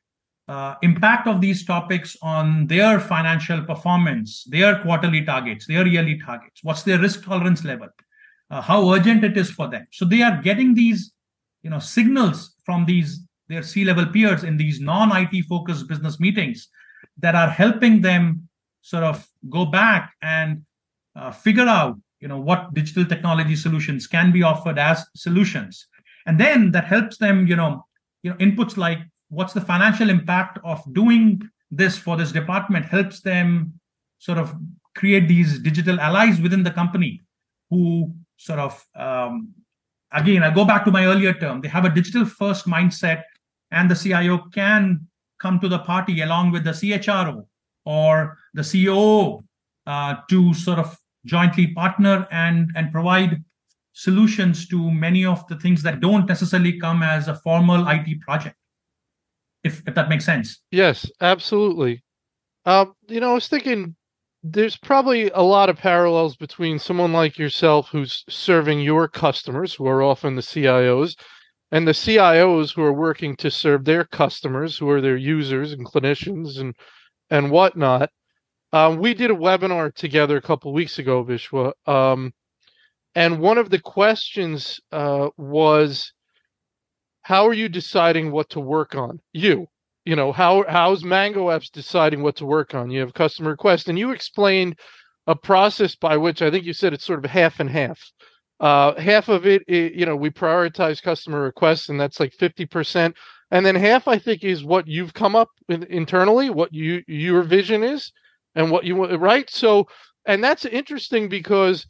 uh, 0.48 0.76
impact 0.82 1.28
of 1.28 1.42
these 1.42 1.66
topics 1.66 2.18
on 2.22 2.68
their 2.68 3.00
financial 3.00 3.64
performance, 3.64 4.46
their 4.50 4.80
quarterly 4.82 5.24
targets, 5.24 5.68
their 5.68 5.86
yearly 5.86 6.20
targets? 6.20 6.64
What's 6.64 6.84
their 6.84 7.00
risk 7.00 7.24
tolerance 7.24 7.64
level? 7.64 7.90
Uh, 8.50 8.62
how 8.62 8.92
urgent 8.92 9.24
it 9.24 9.38
is 9.38 9.50
for 9.50 9.70
them? 9.70 9.88
So 9.92 10.06
they 10.06 10.22
are 10.22 10.42
getting 10.42 10.74
these, 10.74 11.14
you 11.62 11.70
know, 11.70 11.80
signals 11.80 12.56
from 12.66 12.86
these 12.86 13.22
their 13.50 13.62
C-level 13.62 14.08
peers 14.08 14.44
in 14.44 14.58
these 14.58 14.80
non-IT 14.80 15.46
focused 15.48 15.88
business 15.88 16.20
meetings 16.20 16.70
that 17.18 17.36
are 17.36 17.50
helping 17.50 18.02
them 18.02 18.48
sort 18.82 19.04
of 19.04 19.28
go 19.50 19.66
back 19.66 20.14
and 20.22 20.64
uh, 21.16 21.32
figure 21.32 21.68
out 21.68 21.98
you 22.24 22.30
know 22.30 22.40
what 22.40 22.74
digital 22.74 23.06
technology 23.06 23.56
solutions 23.56 24.08
can 24.08 24.32
be 24.32 24.44
offered 24.44 24.80
as 24.80 25.06
solutions. 25.14 25.88
And 26.26 26.40
then 26.40 26.72
that 26.72 26.86
helps 26.86 27.18
them 27.18 27.46
you 27.48 27.58
know 27.58 27.86
you 28.24 28.32
know 28.32 28.38
inputs 28.38 28.78
like 28.78 29.00
what's 29.28 29.52
the 29.52 29.66
financial 29.74 30.10
impact 30.10 30.58
of 30.64 30.82
doing 30.94 31.42
this 31.70 31.98
for 31.98 32.16
this 32.16 32.32
department 32.32 32.86
helps 32.86 33.20
them 33.20 33.74
sort 34.20 34.38
of 34.38 34.56
create 34.96 35.28
these 35.28 35.60
digital 35.60 36.00
allies 36.00 36.40
within 36.40 36.64
the 36.64 36.72
company 36.72 37.20
who 37.70 38.14
sort 38.38 38.60
of 38.60 38.74
um, 38.96 39.50
again 40.14 40.44
i 40.44 40.50
go 40.60 40.64
back 40.64 40.86
to 40.86 40.92
my 40.92 41.06
earlier 41.06 41.34
term. 41.34 41.60
They 41.60 41.68
have 41.68 41.84
a 41.84 41.94
digital 42.00 42.26
first 42.26 42.68
mindset 42.68 43.24
and 43.72 43.92
the 43.92 43.96
cio 43.96 44.38
can 44.54 45.08
come 45.42 45.60
to 45.60 45.68
the 45.68 45.80
party 45.80 46.22
along 46.22 46.52
with 46.54 46.64
the 46.64 46.72
chro 46.72 47.46
or 47.86 48.38
the 48.54 48.64
coo 48.64 49.44
uh, 49.86 50.16
to 50.30 50.54
sort 50.54 50.80
of 50.80 50.98
jointly 51.26 51.68
partner 51.68 52.28
and 52.32 52.72
and 52.76 52.92
provide 52.92 53.44
solutions 53.94 54.68
to 54.68 54.92
many 54.92 55.24
of 55.26 55.46
the 55.48 55.56
things 55.56 55.84
that 55.84 56.00
don't 56.00 56.28
necessarily 56.28 56.80
come 56.80 57.04
as 57.04 57.28
a 57.28 57.36
formal 57.36 57.88
IT 57.88 58.22
project. 58.22 58.56
If 59.64 59.82
if 59.88 59.96
that 59.96 60.10
makes 60.10 60.26
sense. 60.26 60.62
Yes, 60.72 61.10
absolutely. 61.22 62.04
Um, 62.66 62.94
you 63.08 63.20
know, 63.20 63.32
I 63.32 63.34
was 63.34 63.48
thinking 63.48 63.96
there's 64.44 64.76
probably 64.76 65.30
a 65.30 65.42
lot 65.42 65.70
of 65.70 65.78
parallels 65.78 66.36
between 66.36 66.78
someone 66.78 67.14
like 67.14 67.38
yourself 67.38 67.88
who's 67.90 68.26
serving 68.28 68.82
your 68.82 69.08
customers, 69.08 69.74
who 69.74 69.88
are 69.88 70.04
often 70.04 70.36
the 70.36 70.42
CIOs, 70.42 71.16
and 71.72 71.88
the 71.88 71.94
CIOs 71.94 72.74
who 72.74 72.84
are 72.84 72.94
working 72.94 73.36
to 73.38 73.50
serve 73.50 73.86
their 73.86 74.04
customers, 74.04 74.78
who 74.78 74.90
are 74.90 75.02
their 75.02 75.18
users 75.18 75.72
and 75.72 75.86
clinicians 75.86 76.60
and 76.60 76.76
and 77.30 77.52
whatnot. 77.52 78.10
Um, 78.74 78.98
we 78.98 79.14
did 79.14 79.32
a 79.32 79.36
webinar 79.36 79.94
together 79.94 80.36
a 80.36 80.42
couple 80.42 80.74
weeks 80.74 81.00
ago, 81.00 81.24
Vishwa, 81.24 81.74
um, 81.88 82.34
and 83.16 83.40
one 83.40 83.60
of 83.60 83.70
the 83.70 83.80
questions 83.80 84.82
uh, 84.92 85.30
was, 85.38 86.12
"How 87.22 87.48
are 87.48 87.54
you 87.54 87.70
deciding 87.70 88.32
what 88.32 88.50
to 88.50 88.60
work 88.60 88.96
on?" 88.96 89.20
You, 89.32 89.68
you 90.06 90.16
know 90.16 90.32
how 90.32 90.66
how's 90.68 91.04
mango 91.04 91.50
apps 91.50 91.72
deciding 91.72 92.24
what 92.24 92.36
to 92.38 92.46
work 92.46 92.74
on? 92.74 92.90
You 92.90 93.02
have 93.02 93.14
customer 93.14 93.52
requests 93.52 93.88
and 93.88 93.98
you 93.98 94.12
explained 94.12 94.78
a 95.28 95.36
process 95.36 95.96
by 95.96 96.18
which 96.18 96.42
i 96.42 96.52
think 96.52 96.66
you 96.66 96.74
said 96.74 96.94
it's 96.94 97.06
sort 97.06 97.24
of 97.24 97.32
half 97.32 97.60
and 97.60 97.70
half. 97.70 98.00
Uh, 98.60 99.00
half 99.00 99.30
of 99.30 99.46
it, 99.46 99.62
it, 99.68 99.94
you 99.94 100.06
know 100.06 100.16
we 100.16 100.30
prioritize 100.30 101.02
customer 101.02 101.42
requests 101.42 101.90
and 101.90 102.00
that's 102.00 102.20
like 102.20 102.34
50% 102.40 103.14
and 103.52 103.66
then 103.66 103.76
half 103.76 104.08
i 104.08 104.18
think 104.18 104.44
is 104.44 104.64
what 104.64 104.88
you've 104.88 105.14
come 105.14 105.36
up 105.36 105.50
with 105.68 105.84
internally 105.84 106.50
what 106.50 106.74
you 106.74 107.04
your 107.08 107.44
vision 107.44 107.84
is 107.84 108.12
and 108.56 108.72
what 108.72 108.84
you 108.84 108.96
want 108.96 109.20
right 109.20 109.50
so 109.50 109.88
and 110.26 110.44
that's 110.44 110.66
interesting 110.66 111.28
because 111.28 111.86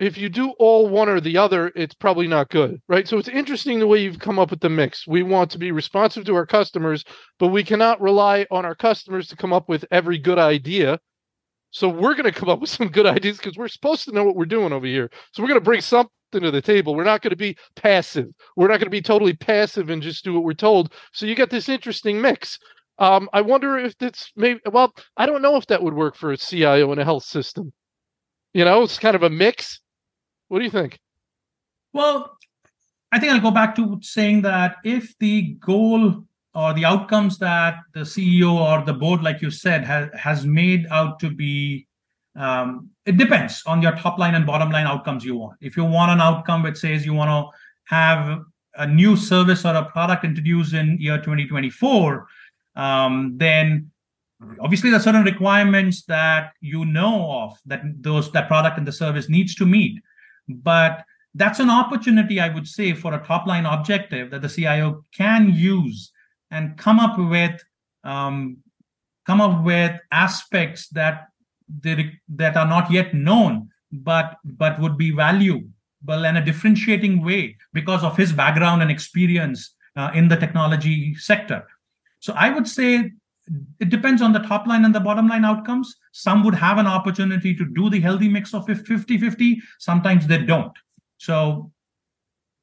if 0.00 0.16
you 0.16 0.30
do 0.30 0.50
all 0.58 0.88
one 0.88 1.10
or 1.10 1.20
the 1.20 1.36
other, 1.36 1.70
it's 1.76 1.94
probably 1.94 2.26
not 2.26 2.48
good, 2.48 2.80
right? 2.88 3.06
So 3.06 3.18
it's 3.18 3.28
interesting 3.28 3.78
the 3.78 3.86
way 3.86 4.02
you've 4.02 4.18
come 4.18 4.38
up 4.38 4.50
with 4.50 4.60
the 4.60 4.70
mix. 4.70 5.06
We 5.06 5.22
want 5.22 5.50
to 5.50 5.58
be 5.58 5.72
responsive 5.72 6.24
to 6.24 6.34
our 6.34 6.46
customers, 6.46 7.04
but 7.38 7.48
we 7.48 7.62
cannot 7.62 8.00
rely 8.00 8.46
on 8.50 8.64
our 8.64 8.74
customers 8.74 9.28
to 9.28 9.36
come 9.36 9.52
up 9.52 9.68
with 9.68 9.84
every 9.90 10.16
good 10.16 10.38
idea. 10.38 10.98
So 11.70 11.86
we're 11.86 12.14
going 12.14 12.32
to 12.32 12.38
come 12.38 12.48
up 12.48 12.60
with 12.60 12.70
some 12.70 12.88
good 12.88 13.06
ideas 13.06 13.36
because 13.36 13.58
we're 13.58 13.68
supposed 13.68 14.06
to 14.06 14.12
know 14.12 14.24
what 14.24 14.36
we're 14.36 14.46
doing 14.46 14.72
over 14.72 14.86
here. 14.86 15.10
So 15.32 15.42
we're 15.42 15.50
going 15.50 15.60
to 15.60 15.64
bring 15.64 15.82
something 15.82 16.10
to 16.32 16.50
the 16.50 16.62
table. 16.62 16.94
We're 16.94 17.04
not 17.04 17.20
going 17.20 17.30
to 17.30 17.36
be 17.36 17.58
passive. 17.76 18.28
We're 18.56 18.68
not 18.68 18.78
going 18.78 18.86
to 18.86 18.90
be 18.90 19.02
totally 19.02 19.34
passive 19.34 19.90
and 19.90 20.02
just 20.02 20.24
do 20.24 20.32
what 20.32 20.44
we're 20.44 20.54
told. 20.54 20.94
So 21.12 21.26
you 21.26 21.34
get 21.34 21.50
this 21.50 21.68
interesting 21.68 22.22
mix. 22.22 22.58
Um, 23.00 23.28
I 23.32 23.40
wonder 23.40 23.76
if 23.78 23.94
it's 24.00 24.30
maybe, 24.36 24.60
well, 24.70 24.94
I 25.16 25.26
don't 25.26 25.42
know 25.42 25.56
if 25.56 25.66
that 25.66 25.82
would 25.82 25.94
work 25.94 26.14
for 26.14 26.30
a 26.30 26.36
CIO 26.36 26.92
in 26.92 26.98
a 26.98 27.04
health 27.04 27.24
system. 27.24 27.72
You 28.54 28.64
know, 28.64 28.82
it's 28.82 28.98
kind 28.98 29.16
of 29.16 29.22
a 29.22 29.30
mix 29.30 29.80
what 30.50 30.58
do 30.58 30.64
you 30.64 30.70
think? 30.70 30.98
Well, 31.92 32.36
I 33.12 33.20
think 33.20 33.32
I'll 33.32 33.40
go 33.40 33.52
back 33.52 33.76
to 33.76 34.00
saying 34.02 34.42
that 34.42 34.76
if 34.84 35.16
the 35.20 35.54
goal 35.60 36.24
or 36.54 36.74
the 36.74 36.84
outcomes 36.84 37.38
that 37.38 37.76
the 37.94 38.00
CEO 38.00 38.52
or 38.52 38.84
the 38.84 38.92
board, 38.92 39.22
like 39.22 39.40
you 39.40 39.52
said, 39.52 39.84
has, 39.84 40.10
has 40.12 40.44
made 40.44 40.88
out 40.90 41.20
to 41.20 41.30
be, 41.30 41.86
um, 42.34 42.90
it 43.06 43.16
depends 43.16 43.62
on 43.64 43.80
your 43.80 43.92
top 43.92 44.18
line 44.18 44.34
and 44.34 44.44
bottom 44.44 44.70
line 44.70 44.88
outcomes 44.88 45.24
you 45.24 45.36
want. 45.36 45.56
If 45.60 45.76
you 45.76 45.84
want 45.84 46.10
an 46.10 46.20
outcome 46.20 46.64
which 46.64 46.78
says 46.78 47.06
you 47.06 47.14
want 47.14 47.30
to 47.30 47.56
have 47.94 48.40
a 48.74 48.88
new 48.88 49.16
service 49.16 49.64
or 49.64 49.74
a 49.76 49.84
product 49.84 50.24
introduced 50.24 50.74
in 50.74 50.98
year 51.00 51.18
2024, 51.18 52.26
um, 52.76 53.34
then 53.36 53.90
obviously 54.60 54.90
there's 54.90 55.04
certain 55.04 55.24
requirements 55.24 56.04
that 56.04 56.52
you 56.60 56.84
know 56.84 57.30
of 57.30 57.58
that 57.66 57.82
those 58.00 58.32
that 58.32 58.48
product 58.48 58.78
and 58.78 58.86
the 58.86 58.92
service 58.92 59.28
needs 59.28 59.54
to 59.54 59.66
meet 59.66 60.00
but 60.48 61.04
that's 61.34 61.60
an 61.60 61.70
opportunity, 61.70 62.40
I 62.40 62.48
would 62.48 62.66
say, 62.66 62.92
for 62.92 63.14
a 63.14 63.24
top 63.24 63.46
line 63.46 63.66
objective 63.66 64.30
that 64.30 64.42
the 64.42 64.48
CIO 64.48 65.04
can 65.16 65.52
use 65.52 66.12
and 66.50 66.76
come 66.76 66.98
up 66.98 67.18
with 67.18 67.62
um, 68.02 68.58
come 69.26 69.40
up 69.40 69.64
with 69.64 69.92
aspects 70.10 70.88
that 70.88 71.28
that 71.82 72.56
are 72.56 72.66
not 72.66 72.90
yet 72.90 73.14
known, 73.14 73.68
but 73.92 74.36
but 74.44 74.80
would 74.80 74.98
be 74.98 75.12
valuable 75.12 75.70
in 76.08 76.36
a 76.36 76.44
differentiating 76.44 77.24
way 77.24 77.56
because 77.72 78.02
of 78.02 78.16
his 78.16 78.32
background 78.32 78.82
and 78.82 78.90
experience 78.90 79.74
uh, 79.96 80.10
in 80.14 80.26
the 80.28 80.36
technology 80.36 81.14
sector. 81.14 81.64
So 82.20 82.32
I 82.34 82.50
would 82.50 82.68
say 82.68 83.10
it 83.80 83.88
depends 83.88 84.22
on 84.22 84.32
the 84.32 84.38
top 84.40 84.66
line 84.66 84.84
and 84.84 84.94
the 84.94 85.00
bottom 85.00 85.26
line 85.26 85.44
outcomes. 85.44 85.96
Some 86.12 86.44
would 86.44 86.54
have 86.54 86.78
an 86.78 86.86
opportunity 86.86 87.54
to 87.54 87.64
do 87.64 87.90
the 87.90 88.00
healthy 88.00 88.28
mix 88.28 88.54
of 88.54 88.66
50 88.66 89.18
50. 89.18 89.60
Sometimes 89.78 90.26
they 90.26 90.38
don't. 90.38 90.72
So 91.18 91.72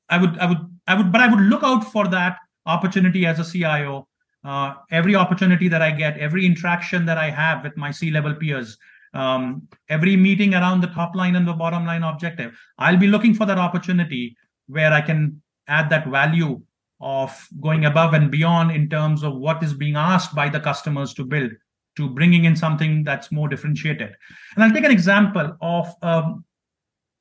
I 0.10 0.18
would, 0.18 0.38
I 0.40 0.46
would, 0.46 0.60
I 0.88 0.96
would, 0.96 1.12
but 1.12 1.22
I 1.22 1.28
would 1.28 1.42
look 1.42 1.64
out 1.64 1.84
for 1.92 2.08
that 2.08 2.38
opportunity 2.66 3.26
as 3.26 3.40
a 3.40 3.46
CIO. 3.46 4.08
Uh, 4.44 4.76
every 4.92 5.16
opportunity 5.16 5.68
that 5.68 5.82
I 5.82 5.92
get, 5.92 6.18
every 6.18 6.46
interaction 6.46 7.06
that 7.06 7.18
I 7.18 7.30
have 7.30 7.64
with 7.64 7.76
my 7.76 7.92
C 7.92 8.12
level 8.12 8.34
peers, 8.34 8.78
um, 9.14 9.68
every 9.90 10.16
meeting 10.16 10.54
around 10.54 10.82
the 10.82 10.88
top 10.88 11.16
line 11.16 11.36
and 11.36 11.46
the 11.46 11.54
bottom 11.54 11.86
line 11.86 12.04
objective, 12.04 12.58
I'll 12.78 12.98
be 12.98 13.08
looking 13.08 13.34
for 13.34 13.46
that 13.46 13.58
opportunity 13.58 14.38
where 14.68 14.94
I 14.94 15.02
can 15.02 15.42
add 15.68 15.90
that 15.90 16.08
value 16.08 16.62
of 17.00 17.48
going 17.62 17.86
above 17.86 18.14
and 18.14 18.32
beyond 18.32 18.72
in 18.72 18.90
terms 18.90 19.24
of 19.24 19.36
what 19.36 19.62
is 19.62 19.74
being 19.74 19.96
asked 19.96 20.34
by 20.34 20.50
the 20.50 20.60
customers 20.60 21.14
to 21.14 21.24
build 21.24 21.52
to 21.96 22.10
bringing 22.10 22.46
in 22.46 22.56
something 22.56 23.04
that's 23.04 23.32
more 23.32 23.48
differentiated 23.48 24.16
and 24.56 24.64
i'll 24.64 24.72
take 24.72 24.84
an 24.84 24.92
example 24.92 25.56
of 25.62 25.94
um, 26.02 26.44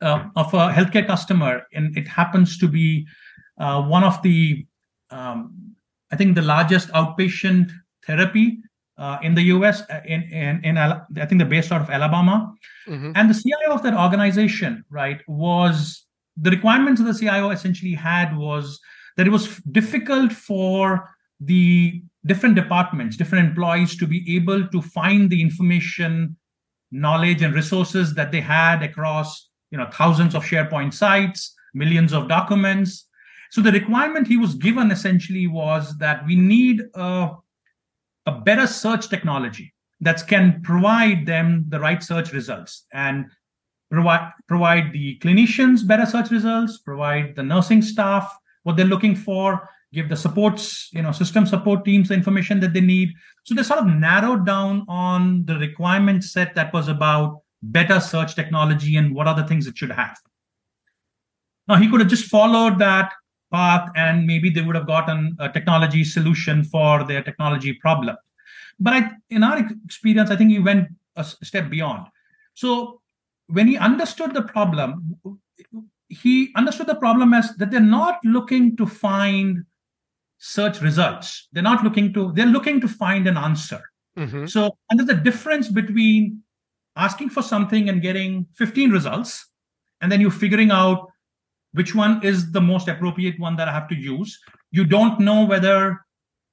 uh, 0.01 0.25
of 0.37 0.53
a 0.55 0.73
healthcare 0.73 1.07
customer 1.07 1.63
and 1.75 1.97
it 1.97 2.09
happens 2.09 2.59
to 2.59 2.69
be 2.69 3.07
uh, 3.59 3.83
one 3.83 4.05
of 4.05 4.21
the 4.23 4.67
um, 5.11 5.75
i 6.11 6.17
think 6.17 6.35
the 6.35 6.43
largest 6.43 6.89
outpatient 6.91 7.71
therapy 8.07 8.59
uh, 8.99 9.19
in 9.23 9.35
the 9.35 9.43
us 9.43 9.83
uh, 9.91 10.01
in, 10.07 10.23
in, 10.25 10.65
in 10.65 10.79
i 10.79 11.01
think 11.27 11.39
they're 11.39 11.47
based 11.47 11.71
out 11.71 11.83
of 11.83 11.91
alabama 11.91 12.55
mm-hmm. 12.89 13.13
and 13.15 13.29
the 13.29 13.35
cio 13.35 13.75
of 13.75 13.83
that 13.83 13.95
organization 13.95 14.83
right 14.89 15.21
was 15.29 16.07
the 16.39 16.51
requirements 16.51 17.01
of 17.01 17.07
the 17.07 17.15
cio 17.15 17.51
essentially 17.51 17.93
had 17.93 18.35
was 18.37 18.81
that 19.17 19.27
it 19.27 19.31
was 19.31 19.59
difficult 19.73 20.33
for 20.33 21.11
the 21.41 22.03
different 22.25 22.55
departments, 22.55 23.17
different 23.17 23.49
employees 23.49 23.97
to 23.97 24.07
be 24.07 24.37
able 24.37 24.67
to 24.69 24.83
find 24.83 25.31
the 25.31 25.41
information, 25.41 26.37
knowledge, 26.91 27.43
and 27.43 27.55
resources 27.55 28.15
that 28.15 28.33
they 28.33 28.41
had 28.41 28.83
across 28.83 29.49
you 29.71 29.79
know 29.79 29.89
thousands 29.93 30.35
of 30.35 30.45
SharePoint 30.45 30.95
sites, 30.95 31.55
millions 31.75 32.13
of 32.13 32.29
documents. 32.29 33.09
So 33.51 33.61
the 33.61 33.73
requirement 33.73 34.27
he 34.27 34.37
was 34.37 34.55
given 34.55 34.91
essentially 34.91 35.47
was 35.47 35.97
that 35.99 36.27
we 36.27 36.37
need 36.37 36.83
a, 36.95 37.31
a 38.27 38.33
better 38.33 38.67
search 38.67 39.09
technology 39.09 39.73
that 40.01 40.27
can 40.27 40.61
provide 40.63 41.27
them 41.27 41.65
the 41.69 41.81
right 41.81 42.03
search 42.03 42.33
results 42.33 42.87
and 42.93 43.27
provide 43.91 44.33
provide 44.49 44.93
the 44.93 45.19
clinicians 45.21 45.87
better 45.87 46.07
search 46.07 46.31
results, 46.31 46.79
provide 46.79 47.37
the 47.37 47.43
nursing 47.43 47.83
staff 47.83 48.37
what 48.67 48.77
they're 48.77 48.85
looking 48.85 49.15
for, 49.15 49.69
give 49.93 50.09
the 50.09 50.17
supports, 50.17 50.89
you 50.93 51.01
know, 51.01 51.13
system 51.13 51.47
support 51.47 51.85
teams 51.85 52.09
the 52.09 52.15
information 52.15 52.59
that 52.59 52.73
they 52.73 52.81
need. 52.81 53.11
So 53.45 53.55
they 53.55 53.63
sort 53.63 53.79
of 53.79 53.87
narrowed 53.87 54.45
down 54.45 54.85
on 54.89 55.45
the 55.45 55.57
requirement 55.57 56.25
set 56.25 56.57
that 56.57 56.73
was 56.73 56.89
about 56.89 57.43
better 57.63 58.01
search 58.01 58.35
technology 58.35 58.97
and 58.97 59.15
what 59.15 59.33
the 59.37 59.45
things 59.45 59.69
it 59.69 59.79
should 59.79 59.93
have. 59.93 60.19
Now 61.69 61.77
he 61.77 61.89
could 61.89 62.01
have 62.01 62.09
just 62.09 62.25
followed 62.25 62.81
that 62.81 63.13
path 63.53 63.89
and 63.95 64.27
maybe 64.27 64.51
they 64.51 64.63
would 64.63 64.75
have 64.75 64.89
gotten 64.89 65.37
a 65.39 65.49
technology 65.49 66.03
solution 66.03 66.65
for 66.65 67.05
their 67.05 67.23
technology 67.23 67.73
problem. 67.75 68.17
But 68.81 68.95
I, 68.95 69.11
in 69.31 69.45
our 69.45 69.65
experience, 69.85 70.33
I 70.33 70.37
think 70.37 70.51
he 70.51 70.59
went 70.59 70.89
a 71.15 71.23
step 71.23 71.71
beyond. 71.71 72.09
So 72.55 73.01
when 73.47 73.69
he 73.69 73.77
understood 73.79 74.35
the 74.35 74.43
problem, 74.43 75.21
he 76.09 76.53
understood 76.57 76.87
the 76.87 76.95
problem 76.95 77.35
as 77.35 77.55
that 77.57 77.71
they're 77.71 77.81
not 77.81 78.19
looking 78.25 78.77
to 78.77 78.87
find 78.87 79.65
search 80.39 80.81
results. 80.81 81.49
They're 81.53 81.63
not 81.63 81.83
looking 81.83 82.13
to, 82.15 82.33
they're 82.33 82.47
looking 82.47 82.81
to 82.81 82.89
find 82.89 83.27
an 83.27 83.37
answer. 83.37 83.83
Mm-hmm. 84.19 84.47
So, 84.47 84.77
and 84.91 84.99
there's 84.99 85.19
a 85.19 85.23
difference 85.23 85.69
between 85.69 86.43
asking 86.97 87.31
for 87.31 87.43
something 87.43 87.89
and 87.89 88.01
getting 88.01 88.47
15 88.55 88.91
results, 88.91 89.49
and 90.01 90.11
then 90.11 90.21
you're 90.21 90.31
figuring 90.31 90.71
out 90.71 91.11
which 91.73 91.95
one 91.95 92.25
is 92.25 92.53
the 92.53 92.61
most 92.61 92.89
appropriate 92.89 93.39
one 93.39 93.57
that 93.57 93.69
I 93.69 93.73
have 93.73 93.89
to 93.89 93.95
use. 93.95 94.39
You 94.71 94.85
don't 94.85 95.21
know 95.21 95.45
whether 95.45 96.01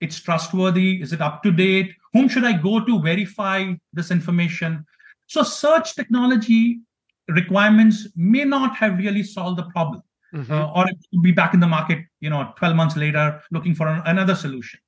it's 0.01 0.19
trustworthy, 0.19 1.01
is 1.01 1.13
it 1.13 1.21
up 1.21 1.43
to 1.43 1.51
date? 1.51 1.93
Whom 2.11 2.27
should 2.27 2.43
I 2.43 2.53
go 2.53 2.83
to 2.83 3.01
verify 3.01 3.73
this 3.93 4.11
information? 4.11 4.85
So, 5.27 5.43
search 5.43 5.95
technology 5.95 6.81
requirements 7.27 8.07
may 8.15 8.43
not 8.43 8.75
have 8.75 8.97
really 8.97 9.23
solved 9.23 9.57
the 9.57 9.63
problem. 9.63 10.03
Mm-hmm. 10.33 10.51
Uh, 10.51 10.71
or 10.71 10.89
it 10.89 10.97
could 11.11 11.21
be 11.21 11.31
back 11.31 11.53
in 11.53 11.59
the 11.59 11.67
market, 11.67 11.99
you 12.19 12.29
know, 12.29 12.53
12 12.57 12.75
months 12.75 12.97
later, 12.97 13.39
looking 13.51 13.75
for 13.75 13.87
an, 13.87 14.01
another 14.05 14.33
solution. 14.33 14.79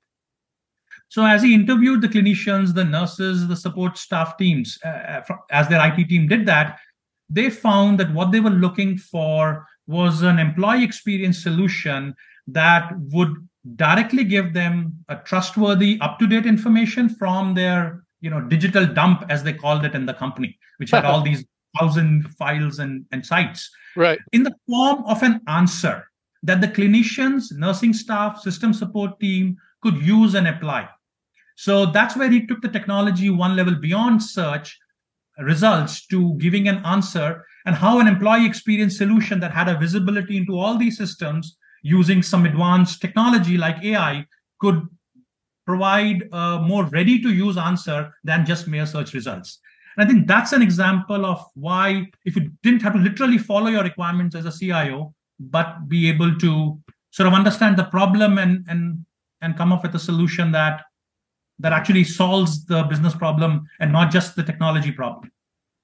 So 1.09 1.23
as 1.23 1.43
he 1.43 1.53
interviewed 1.53 2.01
the 2.01 2.07
clinicians, 2.07 2.73
the 2.73 2.83
nurses, 2.83 3.47
the 3.47 3.55
support 3.55 3.97
staff 3.97 4.37
teams, 4.37 4.79
uh, 4.83 5.21
uh 5.29 5.35
as 5.51 5.67
their 5.67 5.85
IT 5.85 6.09
team 6.09 6.27
did 6.27 6.47
that, 6.47 6.79
they 7.29 7.49
found 7.49 7.99
that 7.99 8.13
what 8.13 8.31
they 8.31 8.39
were 8.39 8.49
looking 8.49 8.97
for 8.97 9.67
was 9.87 10.23
an 10.23 10.39
employee 10.39 10.83
experience 10.83 11.41
solution 11.41 12.15
that 12.47 12.91
would 13.11 13.33
directly 13.75 14.23
give 14.23 14.53
them 14.53 14.93
a 15.09 15.15
trustworthy, 15.17 15.99
up-to-date 16.01 16.45
information 16.45 17.09
from 17.09 17.53
their, 17.53 18.03
you 18.21 18.29
know, 18.29 18.41
digital 18.41 18.85
dump, 18.85 19.25
as 19.29 19.43
they 19.43 19.53
called 19.53 19.85
it 19.85 19.95
in 19.95 20.05
the 20.05 20.13
company, 20.13 20.57
which 20.77 20.91
had 20.91 21.05
all 21.11 21.21
these 21.21 21.45
thousand 21.79 22.33
files 22.35 22.79
and, 22.79 23.05
and 23.11 23.25
sites. 23.25 23.69
Right. 23.95 24.19
In 24.33 24.43
the 24.43 24.55
form 24.67 25.03
of 25.05 25.23
an 25.23 25.41
answer 25.47 26.05
that 26.43 26.61
the 26.61 26.67
clinicians 26.67 27.51
nursing 27.51 27.93
staff 27.93 28.39
system 28.39 28.73
support 28.73 29.19
team 29.19 29.57
could 29.81 29.97
use 29.97 30.35
and 30.35 30.47
apply. 30.47 30.87
So 31.55 31.85
that's 31.85 32.17
where 32.17 32.29
he 32.29 32.45
took 32.45 32.61
the 32.61 32.69
technology 32.69 33.29
one 33.29 33.55
level 33.55 33.75
beyond 33.75 34.21
search 34.21 34.77
results 35.39 36.05
to 36.07 36.35
giving 36.35 36.67
an 36.67 36.85
answer 36.85 37.45
and 37.65 37.75
how 37.75 37.99
an 37.99 38.07
employee 38.07 38.45
experience 38.45 38.97
solution 38.97 39.39
that 39.39 39.51
had 39.51 39.67
a 39.67 39.77
visibility 39.77 40.37
into 40.37 40.57
all 40.57 40.77
these 40.77 40.97
systems 40.97 41.57
using 41.81 42.23
some 42.23 42.45
advanced 42.45 43.01
technology 43.01 43.57
like 43.57 43.83
ai 43.83 44.25
could 44.59 44.87
provide 45.65 46.27
a 46.31 46.59
more 46.59 46.85
ready 46.85 47.21
to 47.21 47.33
use 47.33 47.57
answer 47.57 48.13
than 48.23 48.45
just 48.45 48.67
mere 48.67 48.85
search 48.85 49.13
results. 49.13 49.59
And 49.97 50.05
I 50.05 50.11
think 50.11 50.27
that's 50.27 50.51
an 50.51 50.61
example 50.61 51.25
of 51.25 51.43
why, 51.53 52.07
if 52.25 52.35
you 52.35 52.51
didn't 52.63 52.81
have 52.81 52.93
to 52.93 52.99
literally 52.99 53.37
follow 53.37 53.67
your 53.67 53.83
requirements 53.83 54.35
as 54.35 54.45
a 54.45 54.51
CIO, 54.51 55.13
but 55.39 55.87
be 55.87 56.09
able 56.09 56.35
to 56.37 56.79
sort 57.11 57.27
of 57.27 57.33
understand 57.33 57.77
the 57.77 57.85
problem 57.85 58.37
and 58.37 58.65
and 58.67 59.05
and 59.41 59.57
come 59.57 59.71
up 59.71 59.83
with 59.83 59.95
a 59.95 59.99
solution 59.99 60.51
that 60.51 60.83
that 61.59 61.71
actually 61.71 62.03
solves 62.03 62.65
the 62.65 62.83
business 62.83 63.15
problem 63.15 63.65
and 63.79 63.91
not 63.91 64.11
just 64.11 64.35
the 64.35 64.43
technology 64.43 64.91
problem. 64.91 65.31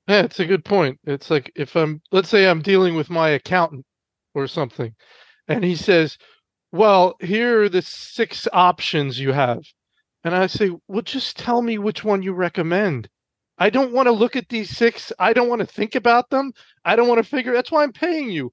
Yeah, 0.07 0.23
it's 0.23 0.39
a 0.39 0.45
good 0.45 0.65
point. 0.65 0.99
It's 1.05 1.29
like 1.29 1.51
if 1.55 1.75
I'm, 1.75 2.01
let's 2.11 2.27
say 2.29 2.47
I'm 2.47 2.61
dealing 2.61 2.95
with 2.95 3.09
my 3.09 3.29
accountant 3.29 3.85
or 4.33 4.47
something, 4.47 4.93
and 5.47 5.63
he 5.63 5.75
says, 5.75 6.17
Well, 6.71 7.15
here 7.21 7.63
are 7.63 7.69
the 7.69 7.81
six 7.81 8.47
options 8.51 9.19
you 9.19 9.31
have. 9.31 9.63
And 10.23 10.35
I 10.35 10.47
say, 10.47 10.71
Well, 10.87 11.01
just 11.03 11.37
tell 11.37 11.61
me 11.61 11.77
which 11.77 12.03
one 12.03 12.23
you 12.23 12.33
recommend. 12.33 13.07
I 13.61 13.69
don't 13.69 13.93
want 13.93 14.07
to 14.07 14.11
look 14.11 14.35
at 14.35 14.49
these 14.49 14.75
six. 14.75 15.13
I 15.19 15.33
don't 15.33 15.47
want 15.47 15.59
to 15.59 15.67
think 15.67 15.93
about 15.93 16.31
them. 16.31 16.51
I 16.83 16.95
don't 16.95 17.07
want 17.07 17.23
to 17.23 17.29
figure. 17.29 17.53
That's 17.53 17.71
why 17.71 17.83
I'm 17.83 17.93
paying 17.93 18.31
you. 18.31 18.51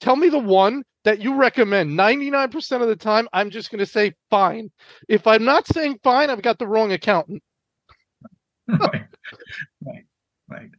Tell 0.00 0.16
me 0.16 0.30
the 0.30 0.40
one 0.40 0.82
that 1.04 1.20
you 1.20 1.36
recommend. 1.36 1.96
99% 1.96 2.82
of 2.82 2.88
the 2.88 2.96
time, 2.96 3.28
I'm 3.32 3.50
just 3.50 3.70
going 3.70 3.78
to 3.78 3.86
say 3.86 4.14
fine. 4.30 4.72
If 5.08 5.28
I'm 5.28 5.44
not 5.44 5.68
saying 5.68 6.00
fine, 6.02 6.28
I've 6.28 6.42
got 6.42 6.58
the 6.58 6.66
wrong 6.66 6.90
accountant. 6.90 7.40
right. 8.68 9.04
Right. 9.86 10.04
Right. 10.48 10.70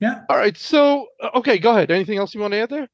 Yeah. 0.00 0.22
All 0.28 0.36
right. 0.36 0.56
So, 0.58 1.06
uh, 1.22 1.30
okay, 1.36 1.58
go 1.58 1.70
ahead. 1.70 1.92
Anything 1.92 2.18
else 2.18 2.34
you 2.34 2.40
want 2.40 2.54
to 2.54 2.58
add 2.58 2.70
there? 2.70 2.88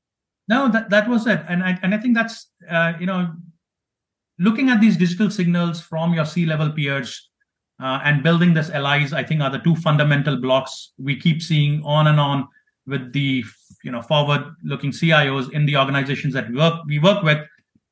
No, 0.48 0.68
that, 0.70 0.90
that 0.90 1.08
was 1.08 1.26
it. 1.26 1.40
And 1.48 1.62
I, 1.62 1.78
and 1.82 1.94
I 1.94 1.98
think 1.98 2.14
that's, 2.14 2.50
uh, 2.70 2.92
you 3.00 3.06
know, 3.06 3.32
looking 4.38 4.68
at 4.68 4.82
these 4.82 4.98
digital 4.98 5.30
signals 5.30 5.80
from 5.80 6.12
your 6.12 6.26
C 6.26 6.44
level 6.44 6.70
peers 6.72 7.30
uh, 7.80 8.00
and 8.04 8.22
building 8.22 8.54
this 8.54 8.70
allies, 8.70 9.12
I 9.12 9.22
think 9.22 9.42
are 9.42 9.50
the 9.50 9.58
two 9.58 9.76
fundamental 9.76 10.36
blocks 10.36 10.92
we 10.98 11.16
keep 11.16 11.42
seeing 11.42 11.82
on 11.84 12.06
and 12.06 12.18
on 12.18 12.48
with 12.86 13.12
the 13.12 13.44
you 13.84 13.90
know 13.90 14.00
forward 14.00 14.42
looking 14.64 14.92
cios 14.92 15.52
in 15.52 15.66
the 15.66 15.76
organizations 15.76 16.32
that 16.34 16.48
we 16.48 16.56
work 16.56 16.84
we 16.86 16.98
work 16.98 17.22
with. 17.22 17.38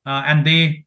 Uh, 0.06 0.22
and 0.26 0.46
they 0.46 0.84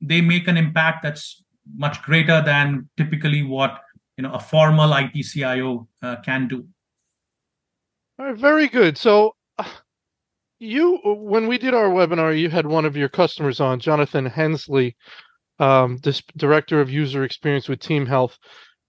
they 0.00 0.20
make 0.20 0.48
an 0.48 0.56
impact 0.56 1.02
that's 1.02 1.42
much 1.76 2.02
greater 2.02 2.42
than 2.42 2.88
typically 2.96 3.42
what 3.42 3.80
you 4.16 4.22
know 4.22 4.32
a 4.32 4.40
formal 4.40 4.92
it 4.94 5.24
cio 5.24 5.86
uh, 6.02 6.16
can 6.24 6.48
do. 6.48 6.66
All 8.18 8.26
right 8.26 8.36
very 8.36 8.68
good. 8.68 8.98
So 8.98 9.36
uh, 9.58 9.68
you 10.58 10.98
when 11.04 11.46
we 11.46 11.58
did 11.58 11.74
our 11.74 11.88
webinar 11.88 12.36
you 12.36 12.48
had 12.48 12.66
one 12.66 12.84
of 12.84 12.96
your 12.96 13.08
customers 13.08 13.60
on 13.60 13.80
jonathan 13.80 14.24
hensley 14.24 14.96
um, 15.58 15.98
this 16.02 16.22
director 16.36 16.80
of 16.80 16.90
user 16.90 17.24
experience 17.24 17.68
with 17.68 17.80
team 17.80 18.06
health 18.06 18.38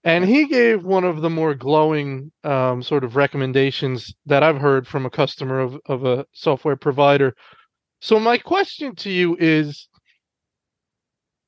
and 0.05 0.23
he 0.23 0.45
gave 0.45 0.83
one 0.83 1.03
of 1.03 1.21
the 1.21 1.31
more 1.31 1.55
glowing 1.55 2.31
um, 2.43 2.83
sort 2.83 3.03
of 3.03 3.15
recommendations 3.15 4.13
that 4.27 4.43
I've 4.43 4.61
heard 4.61 4.87
from 4.87 5.03
a 5.03 5.09
customer 5.09 5.59
of, 5.59 5.79
of 5.87 6.05
a 6.05 6.27
software 6.31 6.75
provider. 6.75 7.35
So, 8.01 8.19
my 8.19 8.37
question 8.37 8.93
to 8.97 9.09
you 9.09 9.35
is 9.39 9.89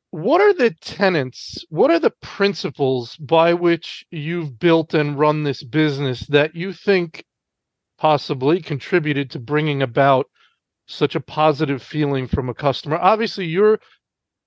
what 0.10 0.41
are 0.41 0.56
the 0.56 0.71
tenets, 0.82 1.63
what 1.69 1.91
are 1.91 1.99
the 1.99 2.13
principles 2.23 3.15
by 3.17 3.53
which 3.53 4.03
you've 4.10 4.58
built 4.58 4.95
and 4.95 5.19
run 5.19 5.43
this 5.43 5.63
business 5.63 6.21
that 6.30 6.56
you 6.56 6.73
think 6.73 7.23
possibly 7.99 8.60
contributed 8.60 9.30
to 9.32 9.39
bringing 9.39 9.84
about 9.84 10.25
such 10.88 11.13
a 11.13 11.19
positive 11.19 11.84
feeling 11.84 12.25
from 12.25 12.49
a 12.49 12.56
customer? 12.56 12.97
Obviously, 12.97 13.45
you're 13.45 13.80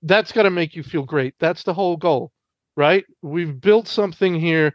that's 0.03 0.31
got 0.31 0.43
to 0.43 0.49
make 0.49 0.75
you 0.75 0.83
feel 0.83 1.03
great. 1.03 1.35
That's 1.39 1.63
the 1.63 1.73
whole 1.73 1.97
goal 1.97 2.31
right? 2.75 3.05
We've 3.21 3.59
built 3.59 3.87
something 3.87 4.39
here 4.39 4.73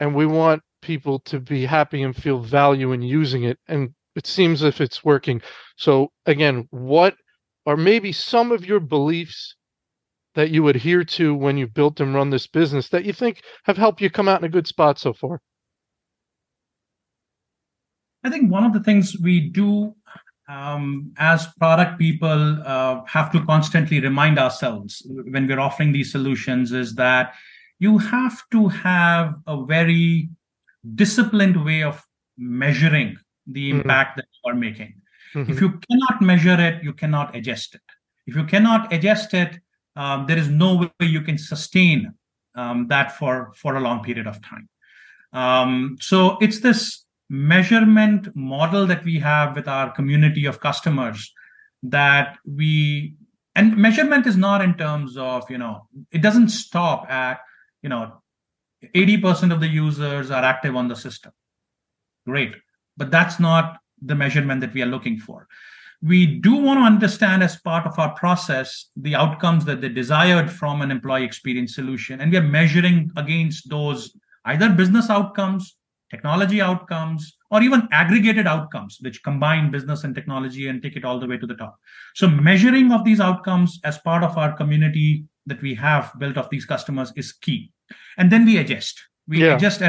and 0.00 0.14
we 0.14 0.26
want 0.26 0.62
people 0.82 1.20
to 1.20 1.40
be 1.40 1.64
happy 1.64 2.02
and 2.02 2.14
feel 2.14 2.40
value 2.40 2.92
in 2.92 3.02
using 3.02 3.44
it. 3.44 3.58
And 3.68 3.94
it 4.14 4.26
seems 4.26 4.62
if 4.62 4.80
it's 4.80 5.04
working. 5.04 5.42
So, 5.76 6.12
again, 6.26 6.68
what 6.70 7.16
are 7.66 7.76
maybe 7.76 8.12
some 8.12 8.52
of 8.52 8.64
your 8.64 8.80
beliefs 8.80 9.56
that 10.34 10.50
you 10.50 10.68
adhere 10.68 11.04
to 11.04 11.34
when 11.34 11.56
you 11.56 11.66
built 11.66 12.00
and 12.00 12.14
run 12.14 12.30
this 12.30 12.46
business 12.46 12.90
that 12.90 13.04
you 13.04 13.12
think 13.12 13.42
have 13.64 13.76
helped 13.76 14.00
you 14.00 14.10
come 14.10 14.28
out 14.28 14.40
in 14.40 14.44
a 14.44 14.50
good 14.50 14.66
spot 14.66 14.98
so 14.98 15.12
far? 15.12 15.40
I 18.22 18.30
think 18.30 18.50
one 18.50 18.64
of 18.64 18.72
the 18.72 18.82
things 18.82 19.16
we 19.22 19.48
do 19.48 19.94
um, 20.48 21.12
as 21.18 21.46
product 21.58 21.98
people 21.98 22.62
uh, 22.64 23.02
have 23.06 23.32
to 23.32 23.44
constantly 23.44 24.00
remind 24.00 24.38
ourselves 24.38 25.02
when 25.06 25.46
we're 25.46 25.60
offering 25.60 25.92
these 25.92 26.12
solutions 26.12 26.72
is 26.72 26.94
that 26.94 27.34
you 27.78 27.98
have 27.98 28.42
to 28.50 28.68
have 28.68 29.34
a 29.46 29.64
very 29.64 30.28
disciplined 30.94 31.64
way 31.64 31.82
of 31.82 32.04
measuring 32.38 33.16
the 33.46 33.70
mm-hmm. 33.70 33.80
impact 33.80 34.16
that 34.16 34.26
you 34.32 34.50
are 34.50 34.54
making. 34.54 34.94
Mm-hmm. 35.34 35.52
If 35.52 35.60
you 35.60 35.80
cannot 35.88 36.22
measure 36.22 36.58
it, 36.58 36.82
you 36.82 36.92
cannot 36.92 37.34
adjust 37.34 37.74
it. 37.74 37.82
If 38.26 38.36
you 38.36 38.44
cannot 38.44 38.92
adjust 38.92 39.34
it, 39.34 39.60
um, 39.96 40.26
there 40.26 40.38
is 40.38 40.48
no 40.48 40.76
way 40.76 40.90
you 41.00 41.22
can 41.22 41.38
sustain 41.38 42.14
um, 42.54 42.86
that 42.88 43.16
for 43.18 43.52
for 43.56 43.76
a 43.76 43.80
long 43.80 44.02
period 44.02 44.26
of 44.26 44.40
time. 44.42 44.68
Um, 45.32 45.96
so 46.00 46.38
it's 46.40 46.60
this 46.60 47.05
measurement 47.28 48.34
model 48.36 48.86
that 48.86 49.04
we 49.04 49.18
have 49.18 49.56
with 49.56 49.68
our 49.68 49.90
community 49.92 50.46
of 50.46 50.60
customers 50.60 51.32
that 51.82 52.38
we 52.44 53.14
and 53.54 53.76
measurement 53.76 54.26
is 54.26 54.36
not 54.36 54.62
in 54.62 54.74
terms 54.74 55.16
of 55.16 55.50
you 55.50 55.58
know 55.58 55.88
it 56.10 56.22
doesn't 56.22 56.48
stop 56.50 57.10
at 57.10 57.40
you 57.82 57.88
know 57.88 58.22
80% 58.94 59.52
of 59.52 59.60
the 59.60 59.68
users 59.68 60.30
are 60.30 60.44
active 60.44 60.76
on 60.76 60.88
the 60.88 60.96
system. 60.96 61.32
Great. 62.26 62.54
But 62.96 63.10
that's 63.10 63.40
not 63.40 63.78
the 64.02 64.14
measurement 64.14 64.60
that 64.60 64.74
we 64.74 64.82
are 64.82 64.86
looking 64.86 65.18
for. 65.18 65.48
We 66.02 66.26
do 66.26 66.54
want 66.56 66.78
to 66.80 66.84
understand 66.84 67.42
as 67.42 67.56
part 67.56 67.86
of 67.86 67.98
our 67.98 68.14
process 68.14 68.90
the 68.96 69.14
outcomes 69.14 69.64
that 69.64 69.80
they 69.80 69.88
desired 69.88 70.50
from 70.50 70.82
an 70.82 70.90
employee 70.90 71.24
experience 71.24 71.74
solution. 71.74 72.20
And 72.20 72.30
we 72.30 72.38
are 72.38 72.42
measuring 72.42 73.10
against 73.16 73.70
those 73.70 74.14
either 74.44 74.68
business 74.68 75.08
outcomes 75.08 75.76
technology 76.10 76.60
outcomes, 76.60 77.36
or 77.50 77.62
even 77.62 77.88
aggregated 77.92 78.46
outcomes, 78.46 78.98
which 79.00 79.22
combine 79.22 79.70
business 79.70 80.04
and 80.04 80.14
technology 80.14 80.68
and 80.68 80.82
take 80.82 80.96
it 80.96 81.04
all 81.04 81.18
the 81.18 81.26
way 81.26 81.36
to 81.36 81.46
the 81.46 81.54
top. 81.54 81.78
So, 82.14 82.28
measuring 82.28 82.92
of 82.92 83.04
these 83.04 83.20
outcomes 83.20 83.80
as 83.84 83.98
part 83.98 84.22
of 84.22 84.36
our 84.38 84.52
community 84.56 85.24
that 85.46 85.62
we 85.62 85.74
have 85.74 86.12
built 86.18 86.36
of 86.36 86.50
these 86.50 86.64
customers 86.64 87.12
is 87.16 87.32
key. 87.32 87.72
And 88.18 88.30
then 88.30 88.44
we 88.44 88.58
adjust. 88.58 89.00
We 89.28 89.44
yeah. 89.44 89.56
adjust 89.56 89.82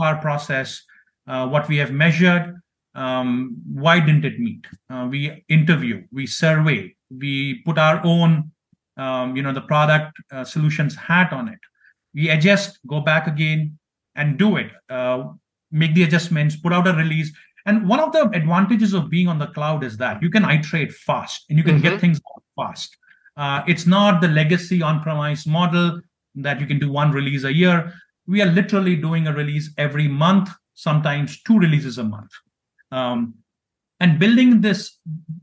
our 0.00 0.16
process, 0.20 0.82
uh, 1.26 1.48
what 1.48 1.68
we 1.68 1.76
have 1.78 1.92
measured, 1.92 2.54
um, 2.94 3.56
why 3.72 4.00
didn't 4.00 4.24
it 4.24 4.38
meet? 4.38 4.66
Uh, 4.88 5.08
we 5.10 5.44
interview, 5.48 6.02
we 6.12 6.26
survey, 6.26 6.94
we 7.10 7.62
put 7.64 7.78
our 7.78 8.00
own, 8.04 8.50
um, 8.96 9.36
you 9.36 9.42
know, 9.42 9.52
the 9.52 9.60
product 9.60 10.16
uh, 10.32 10.44
solutions 10.44 10.96
hat 10.96 11.32
on 11.32 11.48
it. 11.48 11.58
We 12.14 12.30
adjust, 12.30 12.78
go 12.86 13.00
back 13.00 13.26
again, 13.26 13.78
and 14.16 14.38
do 14.38 14.56
it. 14.56 14.70
Uh, 14.88 15.32
make 15.70 15.94
the 15.94 16.02
adjustments, 16.02 16.56
put 16.56 16.72
out 16.72 16.88
a 16.88 16.92
release. 16.92 17.32
And 17.66 17.88
one 17.88 18.00
of 18.00 18.12
the 18.12 18.28
advantages 18.30 18.94
of 18.94 19.10
being 19.10 19.28
on 19.28 19.38
the 19.38 19.48
cloud 19.48 19.84
is 19.84 19.96
that 19.98 20.22
you 20.22 20.30
can 20.30 20.48
iterate 20.48 20.92
fast 20.92 21.44
and 21.48 21.58
you 21.58 21.64
can 21.64 21.76
mm-hmm. 21.76 21.90
get 21.90 22.00
things 22.00 22.20
fast. 22.56 22.96
Uh, 23.36 23.62
it's 23.66 23.86
not 23.86 24.20
the 24.20 24.28
legacy 24.28 24.82
on-premise 24.82 25.46
model 25.46 26.00
that 26.36 26.60
you 26.60 26.66
can 26.66 26.78
do 26.78 26.90
one 26.90 27.12
release 27.12 27.44
a 27.44 27.52
year. 27.52 27.92
We 28.26 28.42
are 28.42 28.46
literally 28.46 28.96
doing 28.96 29.26
a 29.26 29.32
release 29.32 29.72
every 29.76 30.08
month, 30.08 30.50
sometimes 30.74 31.42
two 31.42 31.58
releases 31.58 31.98
a 31.98 32.04
month. 32.04 32.30
Um, 32.90 33.34
and 34.00 34.18
building 34.18 34.60
this, 34.60 34.98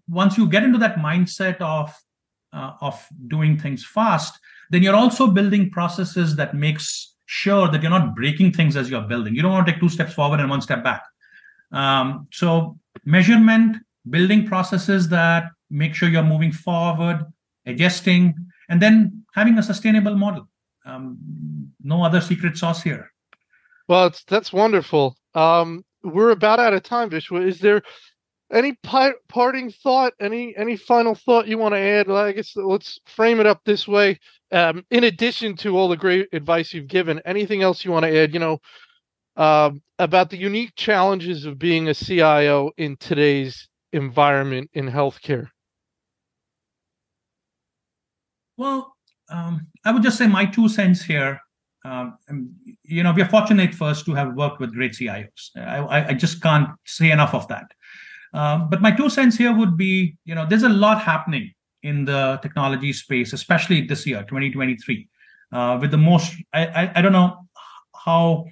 once 0.09 0.37
you 0.37 0.47
get 0.47 0.63
into 0.63 0.79
that 0.79 0.95
mindset 0.95 1.61
of 1.61 1.93
uh, 2.53 2.73
of 2.81 3.05
doing 3.27 3.59
things 3.59 3.85
fast, 3.85 4.39
then 4.69 4.81
you're 4.81 4.95
also 4.95 5.27
building 5.27 5.69
processes 5.69 6.35
that 6.37 6.55
makes 6.55 7.15
sure 7.27 7.67
that 7.67 7.81
you're 7.81 7.91
not 7.91 8.15
breaking 8.15 8.53
things 8.53 8.75
as 8.75 8.89
you're 8.89 9.01
building. 9.01 9.35
You 9.35 9.41
don't 9.43 9.51
want 9.51 9.67
to 9.67 9.73
take 9.73 9.81
two 9.81 9.89
steps 9.89 10.13
forward 10.13 10.39
and 10.39 10.49
one 10.49 10.61
step 10.61 10.83
back. 10.83 11.03
Um, 11.71 12.27
so, 12.31 12.79
measurement, 13.05 13.77
building 14.09 14.47
processes 14.47 15.09
that 15.09 15.51
make 15.69 15.93
sure 15.93 16.09
you're 16.09 16.23
moving 16.23 16.53
forward, 16.53 17.25
adjusting, 17.65 18.33
and 18.69 18.81
then 18.81 19.25
having 19.33 19.57
a 19.57 19.63
sustainable 19.63 20.15
model. 20.15 20.47
Um, 20.85 21.17
no 21.83 22.01
other 22.03 22.21
secret 22.21 22.57
sauce 22.57 22.81
here. 22.81 23.11
Well, 23.89 24.13
that's 24.27 24.53
wonderful. 24.53 25.17
Um, 25.35 25.83
we're 26.03 26.31
about 26.31 26.59
out 26.59 26.73
of 26.73 26.83
time, 26.83 27.09
Vishwa. 27.09 27.45
Is 27.45 27.59
there 27.59 27.81
any 28.51 28.73
pi- 28.83 29.13
parting 29.27 29.71
thought? 29.71 30.13
Any 30.19 30.55
any 30.55 30.77
final 30.77 31.15
thought 31.15 31.47
you 31.47 31.57
want 31.57 31.73
to 31.73 31.79
add? 31.79 32.09
I 32.09 32.31
guess 32.31 32.55
let's 32.55 32.99
frame 33.05 33.39
it 33.39 33.45
up 33.45 33.61
this 33.65 33.87
way 33.87 34.19
um, 34.51 34.85
in 34.89 35.03
addition 35.03 35.55
to 35.57 35.77
all 35.77 35.89
the 35.89 35.97
great 35.97 36.29
advice 36.33 36.73
you've 36.73 36.87
given, 36.87 37.21
anything 37.25 37.61
else 37.61 37.83
you 37.83 37.91
want 37.91 38.05
to 38.05 38.17
add? 38.17 38.33
You 38.33 38.39
know, 38.39 38.61
uh, 39.35 39.71
about 39.99 40.29
the 40.29 40.37
unique 40.37 40.73
challenges 40.75 41.45
of 41.45 41.59
being 41.59 41.87
a 41.87 41.93
CIO 41.93 42.71
in 42.77 42.97
today's 42.97 43.67
environment 43.93 44.69
in 44.73 44.89
healthcare. 44.89 45.47
Well, 48.57 48.95
um, 49.29 49.67
I 49.85 49.91
would 49.91 50.03
just 50.03 50.17
say 50.17 50.27
my 50.27 50.45
two 50.45 50.69
cents 50.69 51.03
here. 51.03 51.39
Um, 51.85 52.17
you 52.83 53.03
know, 53.03 53.13
we 53.13 53.21
are 53.21 53.29
fortunate 53.29 53.73
first 53.73 54.05
to 54.05 54.13
have 54.13 54.33
worked 54.33 54.59
with 54.59 54.73
great 54.73 54.93
CIOs. 54.93 55.55
I, 55.55 56.09
I 56.09 56.13
just 56.13 56.41
can't 56.41 56.69
say 56.85 57.11
enough 57.11 57.33
of 57.33 57.47
that. 57.47 57.71
Um, 58.37 58.69
but 58.69 58.83
my 58.83 58.91
two 58.91 59.09
cents 59.09 59.35
here 59.35 59.51
would 59.51 59.77
be, 59.77 60.15
you 60.23 60.35
know, 60.35 60.45
there's 60.47 60.61
a 60.61 60.69
lot 60.69 61.01
happening 61.01 61.51
in 61.81 62.05
the 62.05 62.39
technology 62.43 62.93
space, 62.93 63.33
especially 63.33 63.81
this 63.81 64.05
year, 64.05 64.19
2023, 64.19 65.09
uh, 65.51 65.79
with 65.81 65.89
the 65.89 65.97
most. 65.97 66.35
I, 66.53 66.67
I, 66.67 66.91
I 66.97 67.01
don't 67.01 67.13
know 67.13 67.47
how 67.95 68.45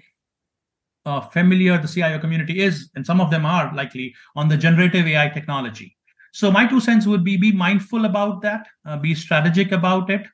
uh, 1.06 1.22
familiar 1.22 1.78
the 1.78 1.88
CIO 1.88 2.18
community 2.18 2.62
is, 2.62 2.90
and 2.96 3.06
some 3.06 3.22
of 3.22 3.30
them 3.30 3.46
are 3.46 3.72
likely 3.76 4.16
on 4.36 4.50
the 4.50 4.58
generative 4.58 5.06
AI 5.06 5.30
technology. 5.30 5.96
So 6.34 6.52
my 6.52 6.66
two 6.66 6.80
cents 6.80 7.06
would 7.06 7.24
be: 7.24 7.38
be 7.38 7.52
mindful 7.52 8.06
about 8.06 8.42
that, 8.42 8.68
uh, 8.88 8.98
be 8.98 9.14
strategic 9.14 9.72
about 9.72 10.10
it, 10.10 10.26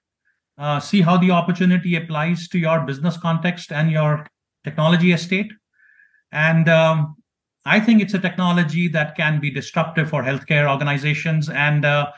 uh, 0.58 0.80
see 0.80 1.02
how 1.02 1.18
the 1.18 1.32
opportunity 1.32 1.98
applies 1.98 2.48
to 2.50 2.58
your 2.58 2.86
business 2.86 3.18
context 3.18 3.74
and 3.74 3.92
your 3.92 4.26
technology 4.64 5.12
estate, 5.12 5.52
and 6.32 6.70
um, 6.70 7.18
I 7.66 7.80
think 7.80 8.02
it's 8.02 8.14
a 8.14 8.20
technology 8.20 8.88
that 8.90 9.16
can 9.16 9.40
be 9.40 9.52
disruptive 9.52 10.10
for 10.10 10.24
healthcare 10.24 10.70
organizations. 10.70 11.50
And 11.50 11.86
uh, 11.86 12.12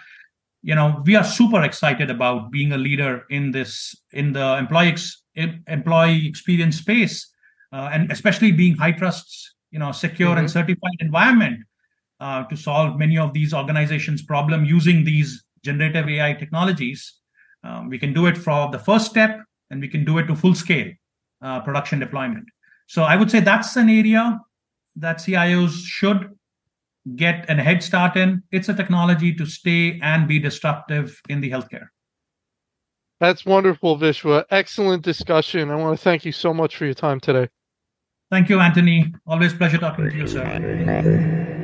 you 0.64 0.74
know 0.74 1.04
we 1.06 1.16
are 1.16 1.24
super 1.24 1.62
excited 1.62 2.10
about 2.10 2.50
being 2.50 2.72
a 2.72 2.78
leader 2.78 3.26
in 3.30 3.52
this 3.52 3.96
in 4.14 4.34
the 4.34 4.58
employee 4.58 4.88
ex- 4.88 5.24
employee 5.68 6.26
experience 6.26 6.78
space 6.78 7.30
uh, 7.74 7.90
and 7.92 8.12
especially 8.12 8.52
being 8.52 8.76
HITRUST's 8.78 9.56
you 9.72 9.80
know 9.80 9.92
secure 9.92 10.30
mm-hmm. 10.30 10.40
and 10.40 10.52
certified 10.52 10.98
environment 11.00 11.60
uh, 12.20 12.44
to 12.46 12.56
solve 12.56 12.98
many 12.98 13.18
of 13.18 13.34
these 13.34 13.54
organizations 13.54 14.24
problem 14.24 14.64
using 14.64 15.04
these 15.04 15.44
generative 15.64 16.08
ai 16.10 16.34
technologies. 16.34 17.20
Um, 17.64 17.90
we 17.90 17.98
can 17.98 18.14
do 18.14 18.26
it 18.26 18.38
for 18.38 18.70
the 18.72 18.80
first 18.80 19.10
step 19.10 19.42
and 19.70 19.82
we 19.82 19.88
can 19.88 20.04
do 20.04 20.18
it 20.18 20.28
to 20.28 20.36
full 20.36 20.56
scale 20.56 20.92
uh, 21.42 21.60
production 21.60 22.00
deployment. 22.00 22.46
So 22.88 23.04
i 23.04 23.16
would 23.16 23.30
say 23.30 23.40
that's 23.42 23.76
an 23.76 23.90
area 23.90 24.40
that 24.96 25.18
cios 25.18 25.84
should 25.86 26.38
get 27.16 27.50
a 27.50 27.56
head 27.56 27.84
start 27.84 28.16
in. 28.16 28.44
It's 28.52 28.70
a 28.70 28.74
technology 28.74 29.34
to 29.36 29.46
stay 29.46 30.00
and 30.02 30.28
be 30.28 30.40
disruptive 30.40 31.22
in 31.30 31.42
the 31.42 31.52
healthcare. 31.52 31.88
That's 33.20 33.46
wonderful, 33.46 33.98
Vishwa. 33.98 34.46
Excellent 34.50 35.04
discussion. 35.04 35.70
I 35.72 35.76
want 35.76 35.98
to 35.98 36.04
thank 36.04 36.26
you 36.26 36.32
so 36.32 36.54
much 36.54 36.76
for 36.76 36.86
your 36.86 36.94
time 36.94 37.20
today. 37.20 37.50
Thank 38.32 38.50
you, 38.50 38.60
Anthony. 38.60 39.14
Always 39.28 39.54
pleasure 39.54 39.78
talking 39.78 40.10
to 40.10 40.16
you, 40.16 40.28
sir. 40.28 41.60